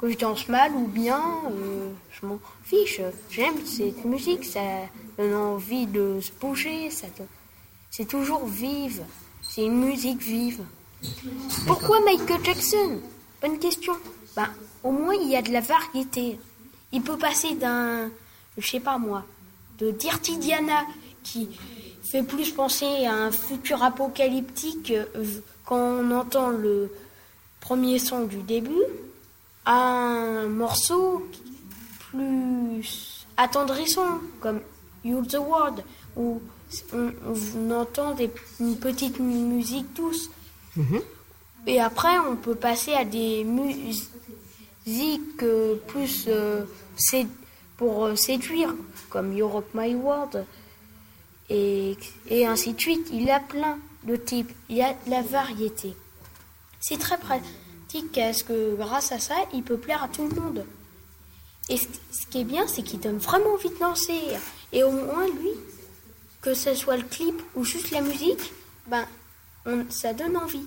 [0.00, 3.00] Que je danse mal ou bien, euh, je m'en fiche.
[3.30, 4.60] J'aime cette musique, ça
[5.18, 7.06] donne envie de se bouger, ça
[7.90, 9.02] c'est toujours vive.
[9.42, 10.62] C'est une musique vive.
[11.66, 13.00] Pourquoi Michael Jackson?
[13.40, 13.94] Bonne question.
[14.34, 14.48] Ben,
[14.82, 16.38] au moins il y a de la variété.
[16.92, 18.10] Il peut passer d'un,
[18.58, 19.24] je sais pas moi,
[19.78, 20.84] de Dirty Diana
[21.22, 21.48] qui
[22.02, 25.24] fait plus penser à un futur apocalyptique euh,
[25.64, 26.90] quand on entend le
[27.60, 28.84] premier son du début,
[29.66, 31.26] un morceau
[32.10, 34.60] plus attendrissant comme
[35.04, 35.84] Use the World
[36.16, 36.40] où
[36.92, 40.30] on, on entend des, une petite musique douce.
[41.66, 44.08] Et après, on peut passer à des musiques
[45.42, 46.64] euh, plus euh,
[46.96, 47.26] sé-
[47.76, 48.72] pour euh, séduire,
[49.10, 50.44] comme Europe My World,
[51.50, 51.96] et,
[52.28, 53.08] et ainsi de suite.
[53.12, 55.94] Il y a plein de types, il y a de la variété.
[56.80, 57.50] C'est très pratique
[58.14, 60.64] parce que grâce à ça, il peut plaire à tout le monde.
[61.68, 64.20] Et ce, qui est bien, c'est qu'il donne vraiment envie de danser.
[64.72, 65.50] Et au moins, lui,
[66.40, 68.52] que ce soit le clip ou juste la musique,
[68.86, 69.06] ben,
[69.90, 70.66] ça donne envie.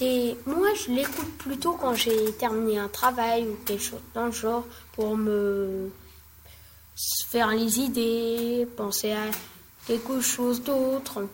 [0.00, 4.32] Et moi, je l'écoute plutôt quand j'ai terminé un travail ou quelque chose dans le
[4.32, 5.90] genre pour me
[7.28, 9.26] faire les idées, penser à
[9.86, 11.26] quelque chose d'autre.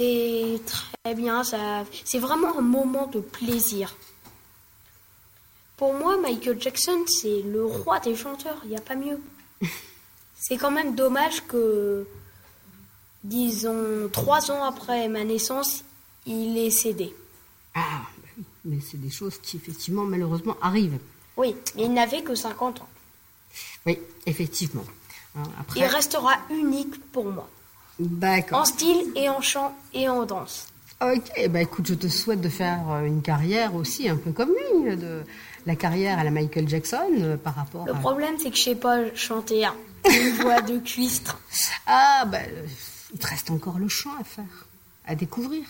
[0.00, 3.94] C'est très bien, ça, c'est vraiment un moment de plaisir.
[5.76, 9.20] Pour moi, Michael Jackson, c'est le roi des chanteurs, il n'y a pas mieux.
[10.34, 12.06] C'est quand même dommage que,
[13.24, 15.84] disons, trois ans après ma naissance,
[16.24, 17.14] il est cédé.
[17.74, 18.00] Ah,
[18.64, 20.98] mais c'est des choses qui effectivement malheureusement arrivent.
[21.36, 22.88] Oui, mais il n'avait que 50 ans.
[23.84, 24.86] Oui, effectivement.
[25.36, 27.46] Hein, Après, Il restera unique pour moi,
[28.00, 28.60] d'accord.
[28.60, 30.66] en style et en chant et en danse.
[31.02, 34.50] Ok, bah écoute, je te souhaite de faire euh, une carrière aussi un peu comme
[34.50, 35.22] lui, de
[35.64, 37.98] la carrière à la Michael Jackson euh, par rapport Le à...
[37.98, 39.74] problème, c'est que je sais pas chanter hein.
[40.04, 41.40] une voix de cuistre.
[41.86, 42.66] Ah, bah, euh,
[43.14, 44.66] il te reste encore le chant à faire,
[45.06, 45.64] à découvrir,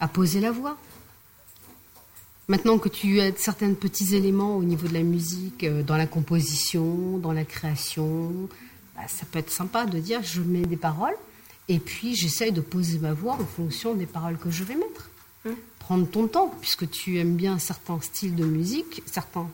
[0.00, 0.78] à poser la voix.
[2.48, 7.18] Maintenant que tu as certains petits éléments au niveau de la musique, dans la composition,
[7.18, 8.48] dans la création,
[9.06, 11.16] ça peut être sympa de dire je mets des paroles
[11.68, 15.10] et puis j'essaye de poser ma voix en fonction des paroles que je vais mettre.
[15.78, 19.48] Prendre ton temps, puisque tu aimes bien certains styles de musique, certains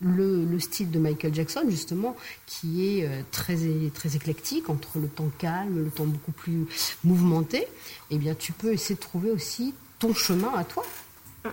[0.00, 3.56] le, le style de Michael Jackson, justement, qui est euh, très,
[3.92, 6.66] très éclectique, entre le temps calme, le temps beaucoup plus
[7.04, 7.66] mouvementé,
[8.10, 10.84] eh bien, tu peux essayer de trouver aussi ton chemin à toi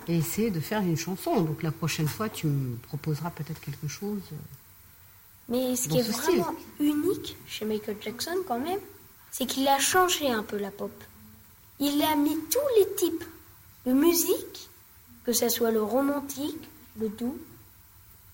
[0.08, 1.42] et essayer de faire une chanson.
[1.42, 4.22] Donc, la prochaine fois, tu me proposeras peut-être quelque chose.
[5.50, 6.40] Mais ce qui est ce style.
[6.40, 8.80] vraiment unique chez Michael Jackson, quand même,
[9.32, 10.92] c'est qu'il a changé un peu la pop.
[11.80, 13.24] Il a mis tous les types
[13.86, 14.70] de musique,
[15.26, 16.62] que ce soit le romantique,
[17.00, 17.38] le doux,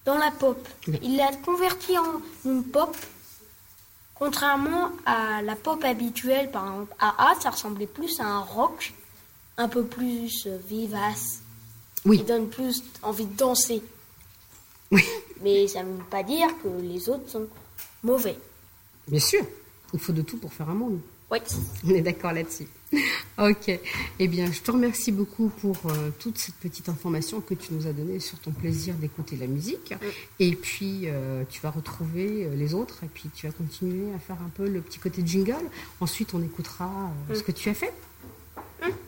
[0.05, 0.67] dans la pop.
[1.01, 2.95] Il l'a converti en une pop,
[4.15, 6.49] contrairement à la pop habituelle.
[6.51, 8.93] Par exemple, à A, ça ressemblait plus à un rock,
[9.57, 11.41] un peu plus euh, vivace,
[12.05, 12.19] Oui.
[12.19, 13.81] qui donne plus envie de danser.
[14.91, 15.03] Oui,
[15.41, 17.47] Mais ça ne veut pas dire que les autres sont
[18.03, 18.37] mauvais.
[19.07, 19.45] bien sûr.
[19.93, 20.99] Il faut de tout pour faire un monde.
[21.29, 21.39] Oui.
[21.85, 22.67] On est d'accord là-dessus.
[23.37, 23.79] Ok.
[24.19, 27.87] Eh bien, je te remercie beaucoup pour euh, toute cette petite information que tu nous
[27.87, 29.93] as donnée sur ton plaisir d'écouter la musique.
[30.39, 34.19] Et puis, euh, tu vas retrouver euh, les autres et puis tu vas continuer à
[34.19, 35.65] faire un peu le petit côté jingle.
[36.01, 37.93] Ensuite, on écoutera ce que tu as fait.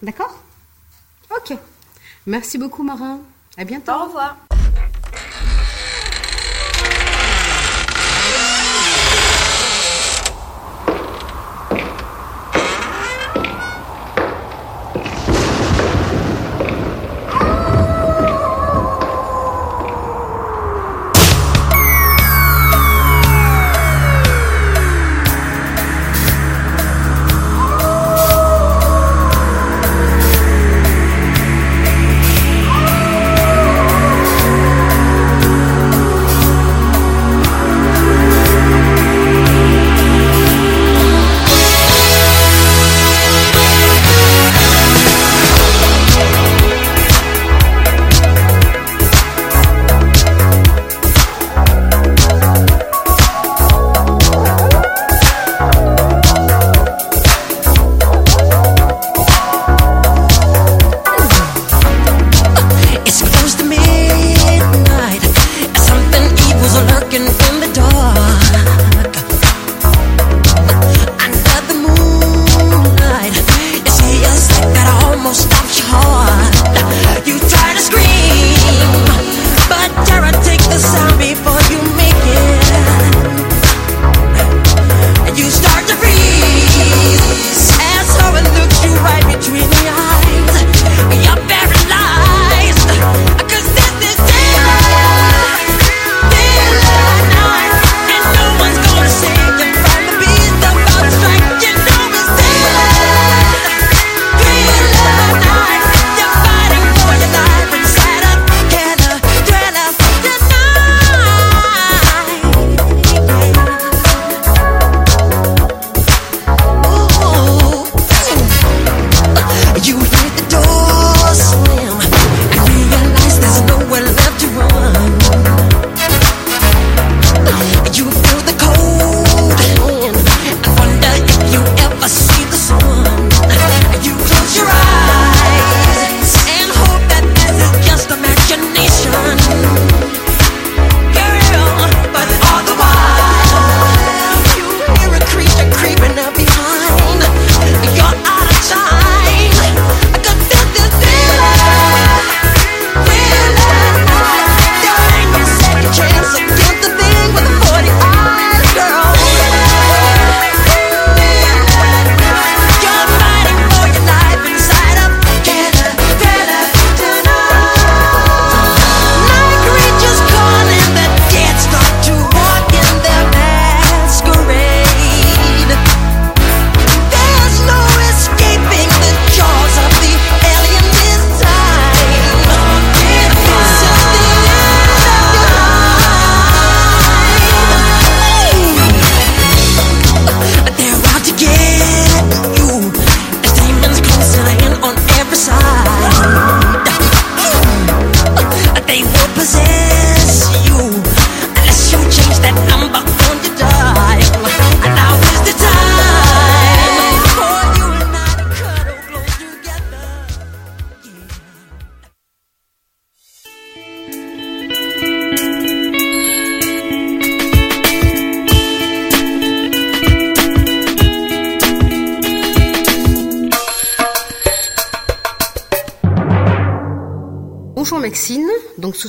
[0.01, 0.41] D'accord?
[1.29, 1.57] Ok.
[2.25, 3.19] Merci beaucoup, Marin.
[3.57, 3.91] À bientôt.
[3.91, 4.37] Au revoir.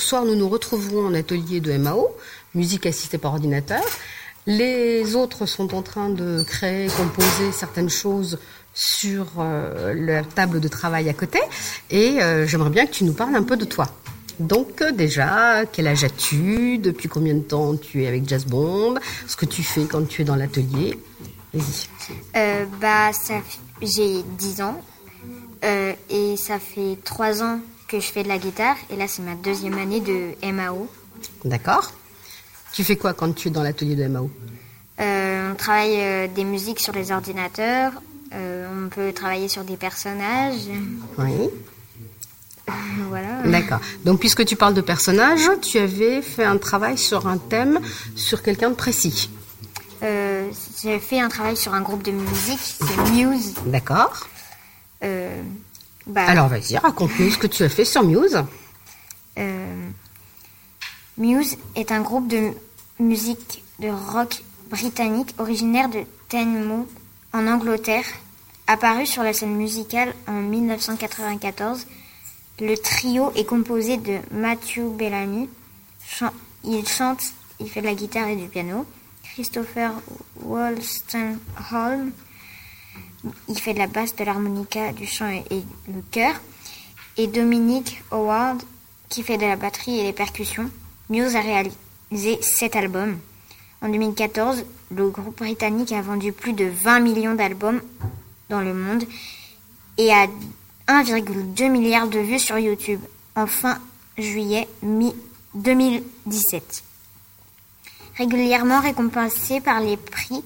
[0.05, 2.15] Soir, nous nous retrouverons en atelier de MAO,
[2.55, 3.83] musique assistée par ordinateur.
[4.47, 8.39] Les autres sont en train de créer, composer certaines choses
[8.75, 11.41] sur euh, la table de travail à côté.
[11.91, 13.89] Et euh, j'aimerais bien que tu nous parles un peu de toi.
[14.39, 16.79] Donc euh, déjà, quel âge as-tu?
[16.79, 18.99] Depuis combien de temps tu es avec Jazz Bomb?
[19.27, 20.99] Ce que tu fais quand tu es dans l'atelier?
[21.55, 21.89] Vas-y.
[22.37, 23.11] Euh, bah,
[23.81, 24.83] j'ai 10 ans
[26.11, 29.35] et ça fait 3 ans que je fais de la guitare et là c'est ma
[29.35, 30.89] deuxième année de MAO.
[31.45, 31.93] D'accord.
[32.73, 34.31] Tu fais quoi quand tu es dans l'atelier de MAO
[35.01, 37.93] Euh, on travaille euh, des musiques sur les ordinateurs,
[38.33, 40.69] euh, on peut travailler sur des personnages,
[41.19, 41.51] Oui.
[43.09, 43.43] voilà.
[43.45, 43.81] D'accord.
[44.05, 47.79] Donc, puisque tu parles de personnages, tu avais fait un travail sur un thème,
[48.17, 49.31] sur quelqu'un de précis.
[50.83, 53.55] J'ai fait un travail sur un groupe de musique, c'est Muse.
[53.67, 54.27] D'accord.
[56.07, 58.43] Bah, Alors, vas-y, raconte-nous ce que tu as fait sur Muse.
[59.39, 59.89] Euh,
[61.17, 62.51] Muse est un groupe de
[62.99, 66.89] musique de rock britannique originaire de Teignmouth
[67.33, 68.05] en Angleterre.
[68.67, 71.87] Apparu sur la scène musicale en 1994,
[72.61, 75.49] le trio est composé de Matthew Bellamy.
[76.07, 76.33] Chan-
[76.65, 77.23] il chante,
[77.61, 78.87] il fait de la guitare et du piano.
[79.23, 79.91] Christopher
[80.43, 82.13] Wolstenholm,
[83.49, 86.35] il fait de la basse, de l'harmonica, du chant et, le chœur.
[87.17, 88.63] Et Dominic Howard,
[89.09, 90.71] qui fait de la batterie et les percussions.
[91.11, 93.19] Muse a réalisé sept albums.
[93.83, 97.83] En 2014, le groupe britannique a vendu plus de 20 millions d'albums
[98.49, 99.05] dans le monde
[99.99, 100.27] et a
[100.89, 103.01] 1,2 milliard de vues sur YouTube
[103.37, 103.79] en fin
[104.19, 105.15] juillet mi
[105.55, 106.83] 2017.
[108.17, 110.43] Régulièrement récompensé par les prix,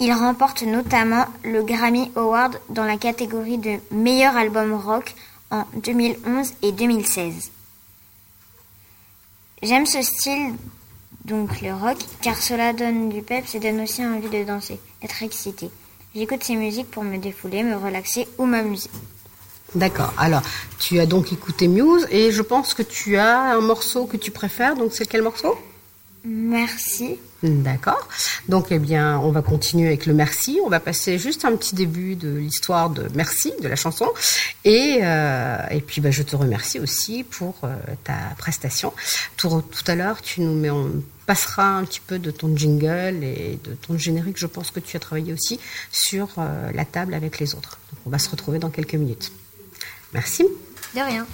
[0.00, 5.14] il remporte notamment le Grammy Award dans la catégorie de meilleur album rock
[5.50, 7.50] en 2011 et 2016.
[9.62, 10.54] J'aime ce style,
[11.26, 15.22] donc le rock, car cela donne du peps et donne aussi envie de danser, d'être
[15.22, 15.70] excité.
[16.14, 18.88] J'écoute ces musiques pour me défouler, me relaxer ou m'amuser.
[19.74, 20.12] D'accord.
[20.16, 20.42] Alors,
[20.78, 24.30] tu as donc écouté Muse et je pense que tu as un morceau que tu
[24.30, 24.74] préfères.
[24.74, 25.56] Donc, c'est quel morceau?
[26.24, 27.18] Merci.
[27.42, 28.06] D'accord.
[28.48, 30.60] Donc, eh bien, on va continuer avec le merci.
[30.64, 34.06] On va passer juste un petit début de l'histoire de merci, de la chanson.
[34.64, 37.74] Et, euh, et puis, bah, je te remercie aussi pour euh,
[38.04, 38.92] ta prestation.
[39.38, 40.70] Tout, tout à l'heure, tu nous mets,
[41.24, 44.36] passera un petit peu de ton jingle et de ton générique.
[44.36, 45.58] Je pense que tu as travaillé aussi
[45.90, 47.78] sur euh, la table avec les autres.
[47.90, 49.32] Donc, on va se retrouver dans quelques minutes.
[50.12, 50.44] Merci.
[50.94, 51.26] De rien.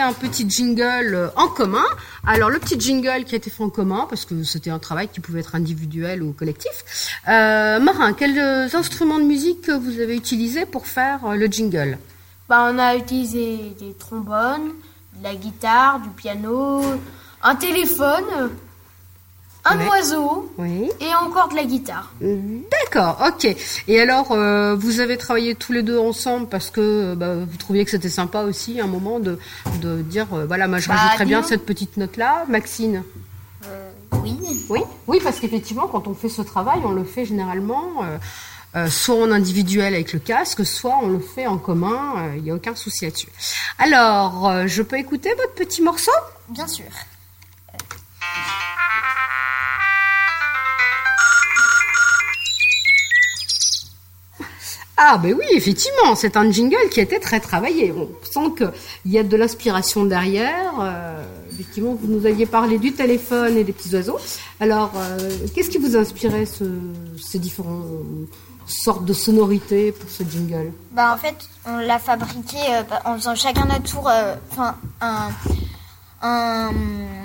[0.00, 1.84] Un petit jingle euh, en commun.
[2.26, 5.08] Alors le petit jingle qui a été fait en commun parce que c'était un travail
[5.08, 7.18] qui pouvait être individuel ou collectif.
[7.28, 11.98] Euh, Marin, quels euh, instruments de musique que vous avez utilisés pour faire le jingle?
[12.48, 14.72] Bah, on a utilisé des trombones,
[15.16, 16.82] de la guitare, du piano,
[17.42, 18.50] un téléphone.
[19.64, 19.88] Un Ouais.
[19.88, 20.90] oiseau Oui.
[21.00, 22.12] et encore de la guitare.
[22.20, 23.54] D'accord, ok.
[23.88, 27.56] Et alors, euh, vous avez travaillé tous les deux ensemble parce que euh, bah, vous
[27.58, 29.38] trouviez que c'était sympa aussi, un moment de,
[29.80, 32.44] de dire, euh, voilà, moi je Bah, rajouterais bien cette petite note-là.
[32.48, 33.04] Maxine
[34.24, 34.36] Oui.
[34.68, 37.82] Oui, oui, parce qu'effectivement, quand on fait ce travail, on le fait généralement
[38.74, 42.14] euh, soit en individuel avec le casque, soit on le fait en commun.
[42.18, 43.28] euh, Il n'y a aucun souci là-dessus.
[43.78, 46.10] Alors, euh, je peux écouter votre petit morceau?
[46.48, 46.84] Bien sûr.
[55.04, 57.92] Ah ben oui, effectivement, c'est un jingle qui été très travaillé.
[57.92, 60.72] On sent qu'il y a de l'inspiration derrière.
[60.80, 64.18] Euh, effectivement, vous nous aviez parlé du téléphone et des petits oiseaux.
[64.60, 65.18] Alors, euh,
[65.52, 65.96] qu'est-ce qui vous
[66.46, 66.62] ce-
[67.20, 68.28] ces différentes
[68.68, 70.70] sortes de sonorités pour ce jingle?
[70.92, 71.34] Bah en fait,
[71.66, 74.36] on l'a fabriqué euh, en faisant chacun notre tour, euh,
[75.00, 76.70] un,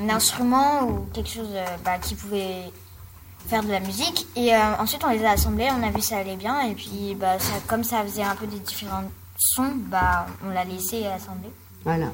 [0.09, 2.63] instrument ou quelque chose euh, bah, qui pouvait
[3.47, 4.27] faire de la musique.
[4.35, 6.61] Et euh, ensuite, on les a assemblés, on a vu ça allait bien.
[6.61, 9.03] Et puis, bah, ça, comme ça faisait un peu des différents
[9.37, 11.49] sons, bah, on l'a laissé assembler.
[11.83, 12.07] Voilà.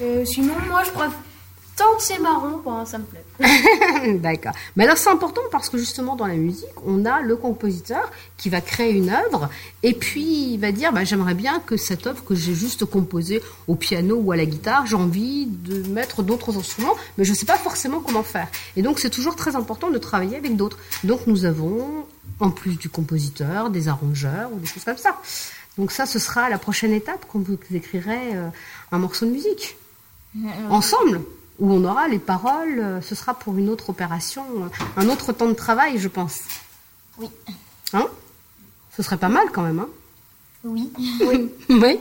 [0.00, 1.18] Euh, sinon, moi, je préfère.
[1.76, 4.14] Tant que c'est marrant, bah, ça me plaît.
[4.18, 4.52] D'accord.
[4.76, 8.48] Mais alors c'est important parce que justement dans la musique, on a le compositeur qui
[8.48, 9.50] va créer une œuvre
[9.82, 13.42] et puis il va dire bah, j'aimerais bien que cette œuvre que j'ai juste composée
[13.68, 17.36] au piano ou à la guitare, j'ai envie de mettre d'autres instruments, mais je ne
[17.36, 18.48] sais pas forcément comment faire.
[18.76, 20.78] Et donc c'est toujours très important de travailler avec d'autres.
[21.04, 22.06] Donc nous avons
[22.40, 25.20] en plus du compositeur, des arrangeurs ou des choses comme ça.
[25.76, 28.48] Donc ça, ce sera la prochaine étape quand vous écrirez euh,
[28.92, 29.76] un morceau de musique
[30.68, 31.22] ensemble,
[31.58, 35.32] où on aura les paroles, euh, ce sera pour une autre opération, euh, un autre
[35.32, 36.40] temps de travail, je pense.
[37.18, 37.28] Oui.
[37.92, 38.06] Hein?
[38.96, 39.88] Ce serait pas mal quand même, hein?
[40.64, 40.90] Oui.
[41.68, 42.00] Oui.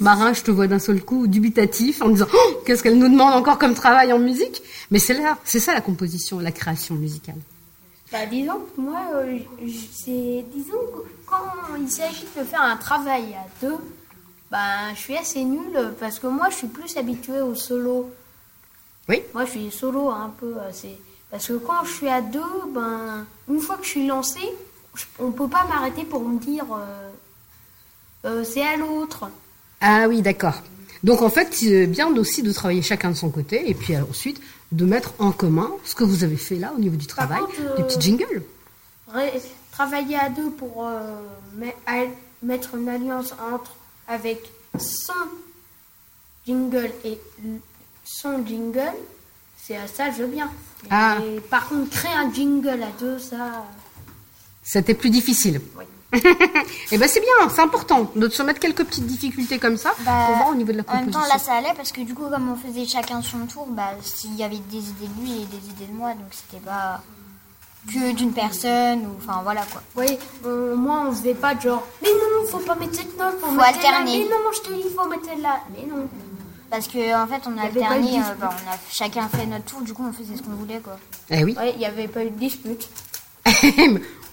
[0.00, 3.34] Marin, je te vois d'un seul coup dubitatif en disant Oh, qu'est-ce qu'elle nous demande
[3.34, 4.62] encore comme travail en musique?
[4.90, 7.36] Mais c'est là, c'est ça la composition, la création musicale.
[8.10, 9.38] Bah, disons que moi, euh,
[9.92, 10.44] c'est.
[10.54, 13.76] Disons que quand il s'agit de faire un travail à deux,
[14.50, 18.10] bah, je suis assez nulle parce que moi, je suis plus habituée au solo.
[19.10, 19.22] Oui.
[19.34, 20.54] Moi, je suis solo un peu.
[20.56, 20.96] euh, c'est
[21.30, 22.40] Parce que quand je suis à deux,
[22.74, 24.48] ben, une fois que je suis lancée,
[24.94, 27.10] je- on peut pas m'arrêter pour me dire euh,
[28.26, 29.28] euh, c'est à l'autre.
[29.80, 30.62] Ah oui, d'accord.
[31.02, 34.02] Donc en fait, c'est bien aussi de travailler chacun de son côté et puis euh,
[34.10, 34.40] ensuite
[34.72, 37.40] de mettre en commun ce que vous avez fait là au niveau du Par travail,
[37.40, 38.42] contre, des euh, petits jingles.
[39.12, 39.40] Ré-
[39.72, 41.16] travailler à deux pour euh,
[42.42, 43.72] mettre une alliance entre
[44.06, 44.40] avec
[44.78, 45.12] son
[46.46, 47.18] jingle et
[48.12, 48.92] son jingle,
[49.56, 50.50] c'est à ça je veux bien.
[50.90, 51.18] Ah.
[51.24, 53.64] Et par contre, créer un jingle à deux, ça.
[54.62, 55.60] C'était plus difficile.
[55.78, 55.84] Oui.
[56.92, 60.24] Eh ben c'est bien, c'est important de se mettre quelques petites difficultés comme ça Bah,
[60.26, 61.20] pour voir au niveau de la En même composition.
[61.28, 63.92] temps, là, ça allait parce que du coup, comme on faisait chacun son tour, bah,
[64.02, 67.00] s'il y avait des idées de lui et des idées de moi, donc c'était pas
[67.86, 69.82] que d'une personne ou enfin voilà quoi.
[69.96, 73.38] Oui, euh, moi on faisait pas de genre, mais non, faut pas mettre cette note,
[73.40, 74.24] faut, Faut mettre alterner.
[74.24, 75.60] Mais non, je te dis, faut mettre celle-là.
[75.72, 76.08] Mais non.
[76.70, 79.80] Parce que en fait, on a alterné, euh, bah, on a chacun fait notre tour,
[79.82, 80.98] du coup, on faisait ce qu'on voulait quoi.
[81.28, 81.56] Eh oui.
[81.58, 82.88] Ouais, il n'y avait pas eu de dispute.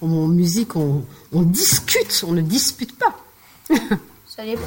[0.02, 3.14] en musique, on, on discute, on ne dispute pas.
[4.38, 4.62] Ça dépend.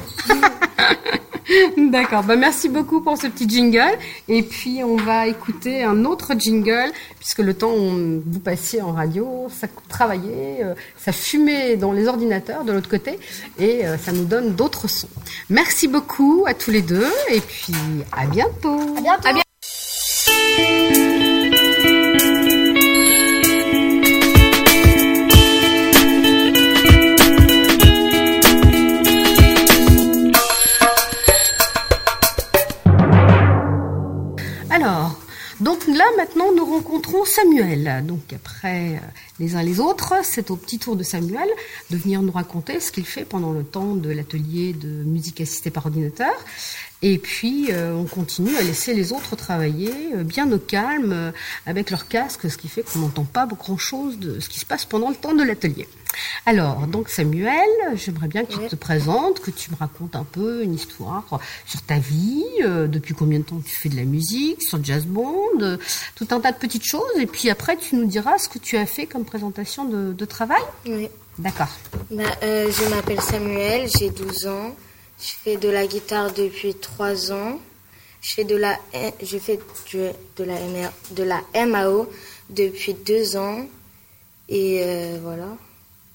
[1.92, 3.98] D'accord, bah merci beaucoup pour ce petit jingle.
[4.28, 8.92] Et puis on va écouter un autre jingle, puisque le temps où vous passiez en
[8.92, 13.18] radio, ça travaillait, euh, ça fumait dans les ordinateurs de l'autre côté,
[13.60, 15.08] et euh, ça nous donne d'autres sons.
[15.50, 17.74] Merci beaucoup à tous les deux, et puis
[18.12, 18.78] à bientôt.
[18.98, 19.28] À bientôt.
[19.28, 19.51] À bientôt.
[35.62, 38.04] Donc là maintenant nous rencontrons Samuel.
[38.06, 39.00] Donc après euh,
[39.42, 41.50] les uns les autres, c'est au petit tour de Samuel
[41.90, 45.72] de venir nous raconter ce qu'il fait pendant le temps de l'atelier de musique assistée
[45.72, 46.34] par ordinateur.
[47.04, 51.32] Et puis euh, on continue à laisser les autres travailler euh, bien au calme euh,
[51.66, 54.66] avec leur casque, ce qui fait qu'on n'entend pas grand chose de ce qui se
[54.66, 55.88] passe pendant le temps de l'atelier.
[56.46, 60.62] Alors, donc Samuel, j'aimerais bien que tu te présentes, que tu me racontes un peu
[60.62, 64.84] une histoire sur ta vie, depuis combien de temps tu fais de la musique, sur
[64.84, 65.78] Jazz Bond,
[66.16, 68.76] tout un tas de petites choses, et puis après tu nous diras ce que tu
[68.76, 70.62] as fait comme présentation de, de travail.
[70.86, 71.08] Oui.
[71.40, 71.70] D'accord.
[72.12, 74.76] Bah, euh, je m'appelle Samuel, j'ai 12 ans.
[75.20, 77.58] Je fais de la guitare depuis 3 ans.
[78.22, 78.78] Je fais de la,
[79.24, 79.58] je fais
[79.90, 82.10] du- de la, MR de la MAO
[82.50, 83.66] depuis 2 ans.
[84.50, 85.48] Et euh, voilà.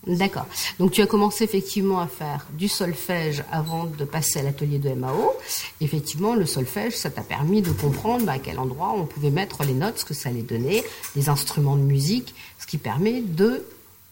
[0.07, 0.47] D'accord.
[0.79, 4.91] Donc tu as commencé effectivement à faire du solfège avant de passer à l'atelier de
[4.91, 5.33] MAO.
[5.81, 9.65] Effectivement, le solfège, ça t'a permis de comprendre bah, à quel endroit on pouvait mettre
[9.65, 10.85] les notes, ce que ça allait donner,
[11.17, 12.35] les instruments de musique,
[12.67, 13.65] ce qui permet de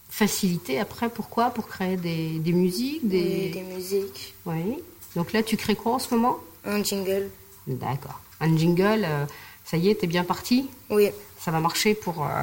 [0.08, 1.08] faciliter après.
[1.08, 4.76] Pourquoi Pour créer des, des musiques, Des, musiques, Oui.
[5.16, 6.38] Donc là, tu crées quoi en ce moment?
[6.64, 7.30] Un jingle.
[7.66, 8.20] D'accord.
[8.40, 9.24] Un jingle, euh,
[9.64, 10.68] ça y est, t'es bien parti?
[10.90, 11.08] Oui,
[11.40, 12.42] Ça va marcher pour euh,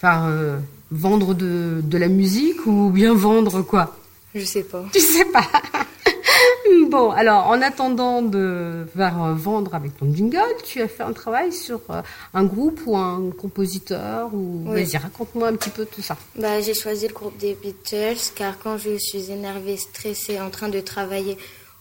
[0.00, 0.58] faire, euh,
[0.90, 3.96] vendre de, de la musique ou bien vendre quoi?
[4.34, 4.84] Je sais pas.
[4.92, 5.46] Tu sais pas.
[6.88, 11.12] bon, alors en attendant de faire euh, vendre avec ton jingle, tu as fait un
[11.12, 12.02] travail sur euh,
[12.34, 14.84] un groupe ou un compositeur ou Oui.
[14.84, 16.16] vas-y raconte-moi un petit peu tout ça.
[16.36, 20.68] Bah, j'ai choisi le groupe des Beatles car quand je suis énervée, stressée, en train
[20.68, 21.36] de travailler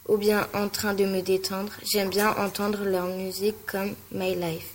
[0.07, 4.67] ou bien en train de me détendre, j'aime bien entendre leur musique comme My Life.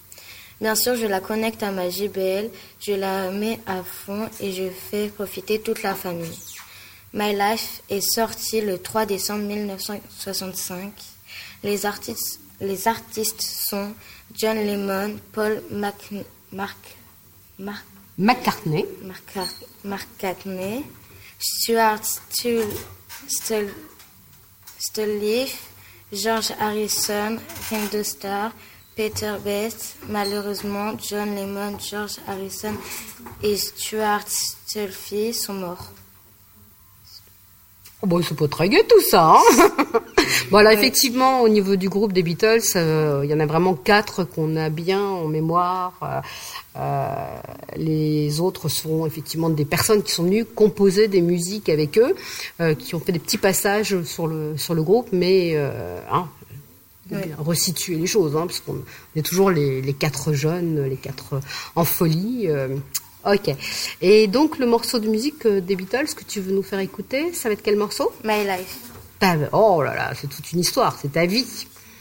[0.60, 4.68] Bien sûr, je la connecte à ma JBL, je la mets à fond et je
[4.68, 6.38] fais profiter toute la famille.
[7.14, 10.94] My Life est sorti le 3 décembre 1965.
[11.62, 13.92] Les artistes, les artistes sont
[14.34, 15.94] John Lemon, Paul Mac,
[18.16, 18.86] McCartney,
[21.38, 22.64] Stuart Stull,
[23.28, 23.68] Stull,
[24.78, 25.68] Stulliff,
[26.12, 27.36] George Harrison,
[27.70, 28.52] Ringo Starr,
[28.96, 29.96] Peter Best.
[30.08, 32.74] Malheureusement, John Lemon, George Harrison
[33.42, 35.92] et Stuart Stulliff sont morts.
[38.02, 39.36] Oh bon, c'est pas très gai tout ça.
[39.36, 39.70] Hein
[40.50, 43.74] bon, alors effectivement, au niveau du groupe des Beatles, euh, il y en a vraiment
[43.74, 45.92] quatre qu'on a bien en mémoire.
[46.02, 46.20] Euh,
[46.78, 47.06] euh,
[47.76, 52.14] les autres sont effectivement des personnes qui sont venues composer des musiques avec eux,
[52.60, 55.56] euh, qui ont fait des petits passages sur le sur le groupe, mais
[56.10, 56.26] hein,
[57.38, 58.82] resituer les choses, hein, parce qu'on
[59.16, 61.40] est toujours les, les quatre jeunes, les quatre
[61.76, 62.46] en folie.
[62.48, 62.68] euh,
[63.24, 63.54] Ok.
[64.00, 67.32] Et donc le morceau de musique euh, des Beatles que tu veux nous faire écouter,
[67.32, 68.10] ça va être quel morceau?
[68.24, 68.78] My Life.
[69.20, 71.46] Ta- Oh là là, c'est toute une histoire, c'est ta vie.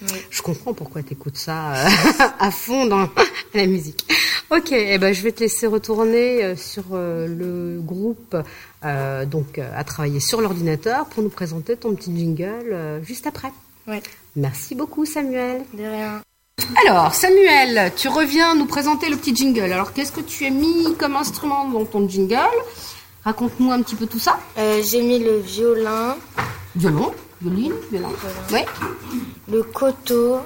[0.03, 0.17] Oui.
[0.31, 1.89] Je comprends pourquoi tu écoutes ça euh,
[2.39, 3.07] à fond dans
[3.53, 4.03] la musique.
[4.49, 8.35] Ok, eh ben je vais te laisser retourner euh, sur le groupe,
[8.83, 13.51] euh, donc à travailler sur l'ordinateur pour nous présenter ton petit jingle euh, juste après.
[13.87, 14.01] Ouais.
[14.35, 15.61] Merci beaucoup Samuel.
[15.73, 16.21] De rien.
[16.85, 19.71] Alors, Samuel, tu reviens nous présenter le petit jingle.
[19.71, 22.37] Alors, qu'est-ce que tu as mis comme instrument dans ton jingle?
[23.23, 24.39] Raconte-nous un petit peu tout ça.
[24.57, 26.15] Euh, J'ai mis le violon,
[26.75, 28.09] Violon, violine, violon.
[28.51, 28.59] Oui.
[29.51, 30.37] le koto,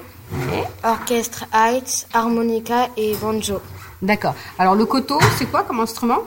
[0.84, 3.60] orchestre Heights, harmonica et banjo.
[4.02, 4.34] D'accord.
[4.58, 6.22] Alors, le koto, c'est quoi comme instrument?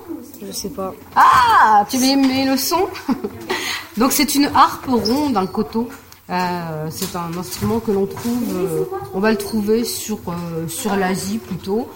[0.46, 0.94] Je sais pas.
[1.16, 2.88] Ah, tu veux aimer le son?
[3.98, 5.88] Donc, c'est une harpe ronde, un koto.
[6.30, 10.96] Euh, c'est un instrument que l'on trouve, euh, on va le trouver sur, euh, sur
[10.96, 11.90] l'Asie plutôt,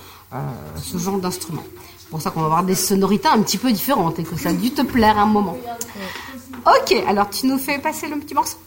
[0.81, 1.63] ce genre d'instrument.
[1.99, 4.49] C'est pour ça qu'on va avoir des sonorités un petit peu différentes et que ça
[4.49, 5.57] a dû te plaire un moment.
[6.65, 8.57] Ok, alors tu nous fais passer le petit morceau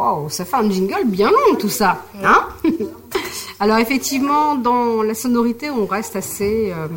[0.00, 2.46] Waouh, ça fait un jingle bien long tout ça, hein
[3.60, 6.88] Alors effectivement, dans la sonorité, on reste assez euh,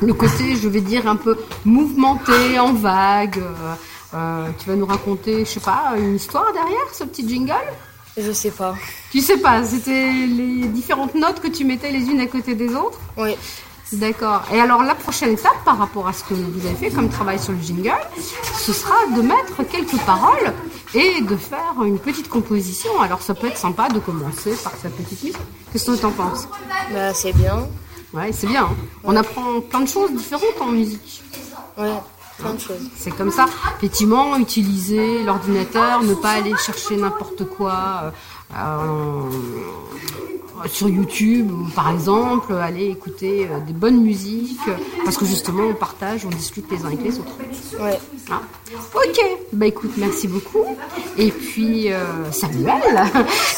[0.00, 3.38] le côté, je vais dire un peu mouvementé, en vague.
[3.38, 3.74] euh,
[4.14, 7.54] euh, tu vas nous raconter, je sais pas, une histoire derrière ce petit jingle?
[8.18, 8.74] Je sais pas.
[9.12, 12.74] Tu sais pas, c'était les différentes notes que tu mettais les unes à côté des
[12.74, 12.98] autres?
[13.16, 13.36] Oui.
[13.92, 14.42] D'accord.
[14.52, 17.38] Et alors la prochaine étape par rapport à ce que vous avez fait comme travail
[17.38, 17.92] sur le jingle,
[18.58, 20.52] ce sera de mettre quelques paroles
[20.94, 23.00] et de faire une petite composition.
[23.00, 25.36] Alors ça peut être sympa de commencer par sa petite musique.
[25.72, 26.48] Qu'est-ce que tu en penses?
[26.92, 27.68] Bah, c'est bien.
[28.12, 28.64] Ouais, c'est bien.
[28.64, 28.76] hein.
[29.04, 31.22] On apprend plein de choses différentes en musique.
[31.78, 31.92] Ouais,
[32.38, 32.88] plein de choses.
[32.96, 33.46] C'est comme ça.
[33.78, 38.10] Effectivement, utiliser l'ordinateur, ne pas aller chercher n'importe quoi euh,
[38.56, 39.30] euh,
[40.66, 44.72] sur YouTube, ou par exemple, aller écouter euh, des bonnes musiques, euh,
[45.04, 47.36] parce que justement, on partage, on discute les uns avec les autres.
[47.80, 47.98] Ouais.
[48.30, 48.40] Hein
[48.94, 49.20] ok,
[49.52, 50.64] bah écoute, merci beaucoup.
[51.16, 52.82] Et puis, euh, Samuel,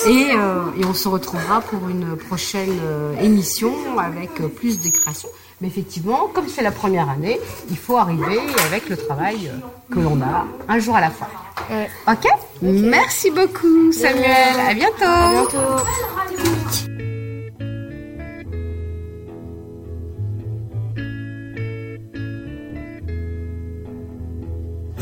[0.06, 4.88] et, euh, et on se retrouvera pour une prochaine euh, émission avec euh, plus de
[4.88, 5.28] créations.
[5.60, 7.38] Mais effectivement, comme c'est la première année,
[7.70, 11.28] il faut arriver avec le travail euh, que l'on a un jour à la fois.
[11.70, 11.88] Ouais.
[12.08, 12.26] Ok
[12.62, 14.58] Merci beaucoup, Samuel.
[14.68, 15.04] À bientôt.
[15.04, 16.91] À bientôt.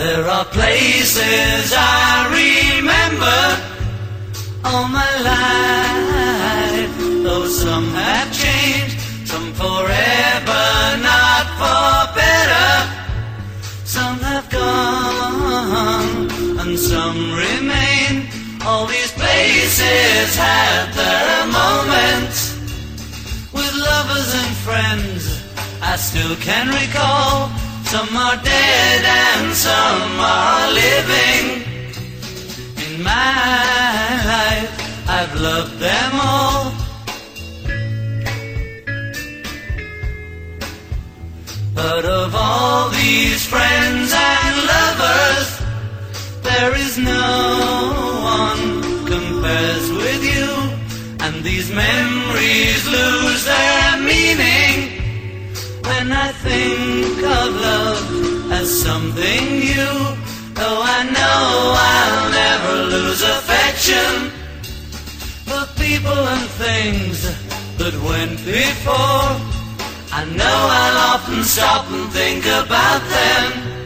[0.00, 3.40] There are places I remember
[4.64, 6.96] all my life.
[7.22, 8.98] Though some have changed,
[9.28, 10.66] some forever,
[11.04, 12.70] not for better.
[13.84, 16.30] Some have gone
[16.60, 18.26] and some remain.
[18.64, 22.56] All these places had their moments
[23.52, 25.44] with lovers and friends.
[25.82, 27.59] I still can recall
[27.90, 31.46] some are dead and some are living.
[32.86, 33.34] In my
[34.32, 36.72] life, I've loved them all.
[41.74, 45.48] But of all these friends and lovers,
[46.42, 47.26] there is no
[48.22, 48.62] one
[49.04, 50.48] compares with you.
[51.26, 53.69] And these memories lose their
[56.10, 59.94] when I think of love as something new.
[60.58, 64.30] Though I know I'll never lose affection
[65.46, 67.18] for people and things
[67.78, 69.30] that went before.
[70.12, 73.79] I know I'll often stop and think about them.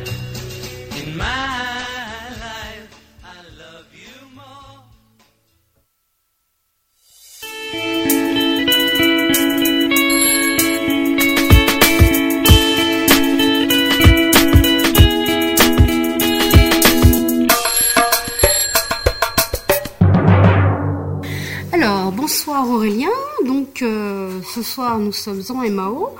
[22.55, 23.09] Bonsoir Aurélien.
[23.47, 26.15] Donc, euh, ce soir, nous sommes en MAO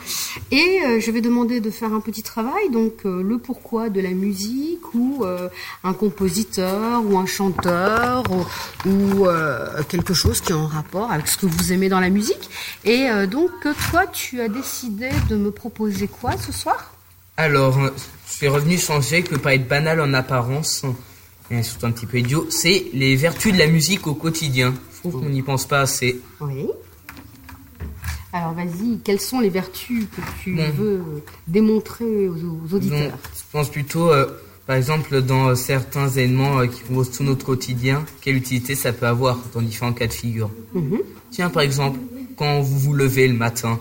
[0.51, 2.71] et euh, je vais demander de faire un petit travail.
[2.73, 5.25] Donc, euh, le pourquoi de la musique ou
[5.85, 8.25] un compositeur ou un chanteur
[8.85, 9.27] ou,
[9.89, 12.51] quelque chose qui est en rapport avec ce que vous aimez dans la musique.
[12.85, 13.51] Et donc,
[13.91, 16.95] toi, tu as décidé de me proposer quoi ce soir?
[17.37, 17.79] Alors,
[18.29, 20.85] je suis revenu qui peut pas être banal en apparence,
[21.63, 24.75] surtout un petit peu idiot, c'est les vertus de la musique au quotidien.
[25.11, 26.21] Trouve qu'on n'y pense pas assez.
[26.41, 26.67] Oui.
[28.33, 30.71] Alors, vas-y, quelles sont les vertus que tu Bon.
[30.77, 31.03] veux
[31.47, 33.11] démontrer aux, aux auditeurs?
[33.11, 34.27] Donc, je pense plutôt, euh,
[34.67, 38.93] par exemple, dans euh, certains événements euh, qui composent tout notre quotidien, quelle utilité ça
[38.93, 40.51] peut avoir dans différents cas de figure?
[40.73, 41.01] Mhm.
[41.31, 42.01] Tiens, par exemple,
[42.37, 43.79] quand vous vous levez le matin,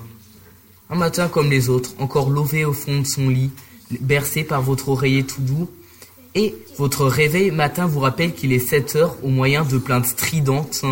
[0.89, 3.49] un matin comme les autres, encore lové au fond de son lit,
[4.01, 5.67] bercé par votre oreiller tout doux,
[6.35, 10.83] et votre réveil matin vous rappelle qu'il est 7 heures au moyen de plaintes stridentes.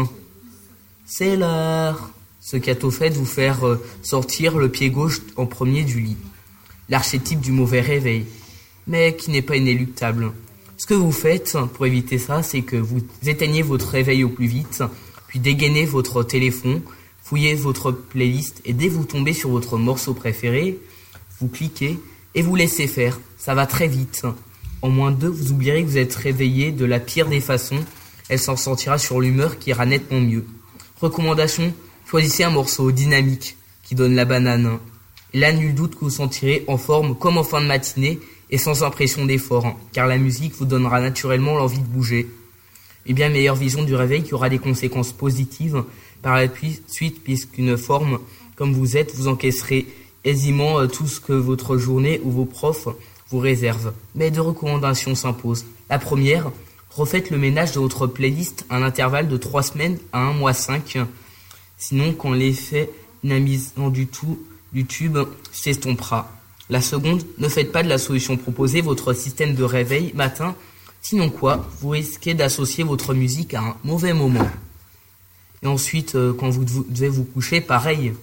[1.14, 2.10] C'est l'heure.
[2.40, 5.84] Ce qui a au fait de vous faire euh, sortir le pied gauche en premier
[5.84, 6.16] du lit.
[6.88, 8.26] L'archétype du mauvais réveil,
[8.88, 10.32] mais qui n'est pas inéluctable.
[10.78, 14.48] Ce que vous faites pour éviter ça, c'est que vous éteignez votre réveil au plus
[14.48, 14.86] vite,
[15.28, 16.82] puis dégainez votre téléphone,
[17.22, 20.80] fouillez votre playlist et dès que vous tombez sur votre morceau préféré,
[21.42, 22.00] vous cliquez
[22.36, 23.20] et vous laissez faire.
[23.38, 24.26] Ça va très vite.
[24.82, 27.84] En moins de deux, vous oublierez que vous êtes réveillé de la pire des façons.
[28.30, 30.46] Elle s'en sentira sur l'humeur qui ira nettement mieux.
[31.02, 31.74] Recommandation,
[32.06, 34.78] choisissez un morceau dynamique qui donne la banane.
[35.34, 38.20] Là, nul doute que vous sentirez en forme comme en fin de matinée
[38.52, 42.30] et sans impression d'effort, car la musique vous donnera naturellement l'envie de bouger.
[43.08, 45.84] Et bien meilleure vision du réveil qui aura des conséquences positives
[46.22, 46.46] par la
[46.88, 48.20] suite, puisqu'une forme
[48.56, 49.88] comme vous êtes, vous encaisserez
[50.24, 52.90] aisément euh, tout ce que votre journée ou vos profs
[53.32, 53.94] vous réservent.
[54.14, 55.66] Mais deux recommandations s'imposent.
[55.90, 56.52] La première,
[56.92, 60.54] refaites le ménage de votre playlist à un intervalle de 3 semaines à 1 mois
[60.54, 60.98] 5.
[61.78, 62.90] Sinon, quand l'effet
[63.24, 64.40] inamisant du tout
[64.74, 65.18] du tube
[65.52, 66.32] s'estompera.
[66.70, 70.56] La seconde, ne faites pas de la solution proposée votre système de réveil matin,
[71.02, 74.48] sinon quoi, vous risquez d'associer votre musique à un mauvais moment.
[75.64, 78.14] Et ensuite, euh, quand vous dev- devez vous coucher, pareil.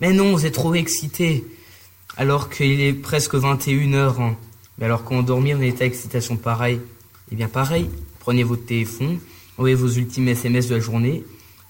[0.00, 1.44] Mais non, vous êtes trop excité,
[2.16, 4.34] alors qu'il est presque 21h.
[4.78, 6.80] Mais alors quand on dormit en état d'excitation pareil,
[7.30, 7.88] eh bien pareil,
[8.20, 9.18] prenez votre téléphone,
[9.58, 11.24] envoyez vos ultimes SMS de la journée,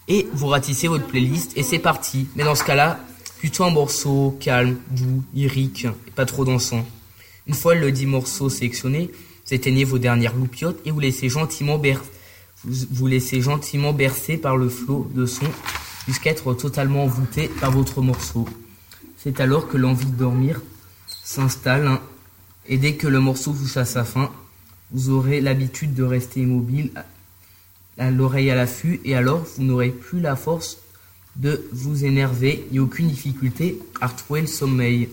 [0.09, 2.27] et vous ratissez votre playlist, et c'est parti.
[2.37, 2.99] Mais dans ce cas-là,
[3.39, 6.85] plutôt un morceau calme, doux, lyrique, et pas trop dansant.
[7.47, 9.11] Une fois le dit morceau sélectionné,
[9.47, 12.01] vous éteignez vos dernières loupiotes et vous laissez gentiment ber-
[12.65, 15.47] vous, vous laissez gentiment bercer par le flot de son
[16.07, 18.49] jusqu'à être totalement envoûté par votre morceau.
[19.17, 20.61] C'est alors que l'envie de dormir
[21.25, 22.01] s'installe hein,
[22.69, 24.31] et dès que le morceau touche à sa fin,
[24.93, 26.91] vous aurez l'habitude de rester immobile
[28.11, 30.79] l'oreille à l'affût et alors vous n'aurez plus la force
[31.37, 35.09] de vous énerver ni aucune difficulté à retrouver le sommeil.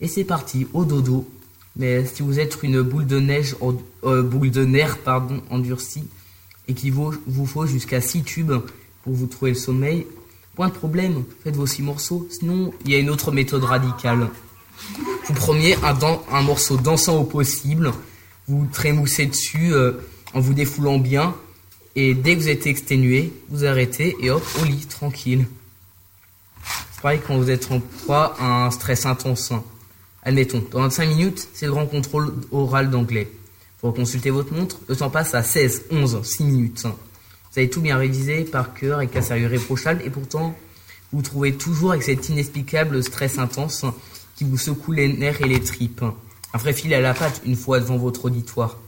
[0.00, 1.28] Et c'est parti, au dodo.
[1.76, 3.54] Mais si vous êtes une boule de neige,
[4.04, 6.04] euh, boule de nerfs, pardon, endurcie,
[6.66, 7.12] et qu'il vous,
[7.46, 8.52] faut jusqu'à 6 tubes
[9.04, 10.06] pour vous trouver le sommeil,
[10.56, 12.28] point de problème, faites vos 6 morceaux.
[12.30, 14.28] Sinon, il y a une autre méthode radicale.
[15.26, 15.96] Vous preniez un,
[16.32, 17.92] un morceau dansant au possible,
[18.48, 19.92] vous trémoussez dessus euh,
[20.34, 21.34] en vous défoulant bien,
[21.96, 25.46] et dès que vous êtes exténué, vous arrêtez et hop, au lit, tranquille.
[26.92, 29.52] C'est pareil quand vous êtes en proie à un stress intense.
[30.22, 33.30] Admettons, dans 25 minutes, c'est le grand contrôle oral d'anglais.
[33.80, 36.82] Pour consulter votre montre, le temps passe à 16, 11, 6 minutes.
[36.84, 40.56] Vous avez tout bien révisé par cœur avec un sérieux irréprochable et pourtant
[41.12, 43.84] vous trouvez toujours avec cet inexplicable stress intense
[44.36, 46.04] qui vous secoue les nerfs et les tripes.
[46.54, 48.78] Un vrai fil à la patte une fois devant votre auditoire.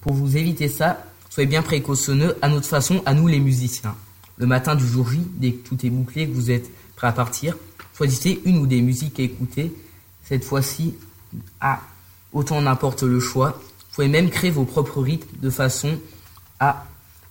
[0.00, 3.94] Pour vous éviter ça, soyez bien précautionneux à notre façon, à nous les musiciens.
[4.38, 7.56] Le matin du jour J, dès que tout est bouclé, vous êtes prêt à partir,
[7.96, 9.72] choisissez une ou des musiques à écouter.
[10.24, 10.94] Cette fois-ci,
[11.60, 11.80] à
[12.32, 13.50] autant n'importe le choix.
[13.50, 15.98] Vous pouvez même créer vos propres rythmes de façon
[16.60, 16.86] à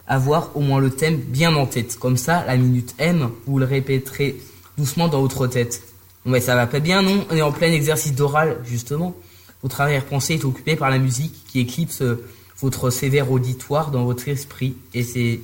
[0.08, 1.98] avoir au moins le thème bien en tête.
[1.98, 4.40] Comme ça, la minute M, vous le répéterez
[4.78, 5.84] doucement dans votre tête.
[6.26, 9.16] Mais ça va pas bien, non On est en plein exercice d'oral, justement.
[9.62, 12.24] Votre arrière-pensée est occupée par la musique qui éclipse euh,
[12.60, 14.76] votre sévère auditoire dans votre esprit.
[14.94, 15.40] Et c'est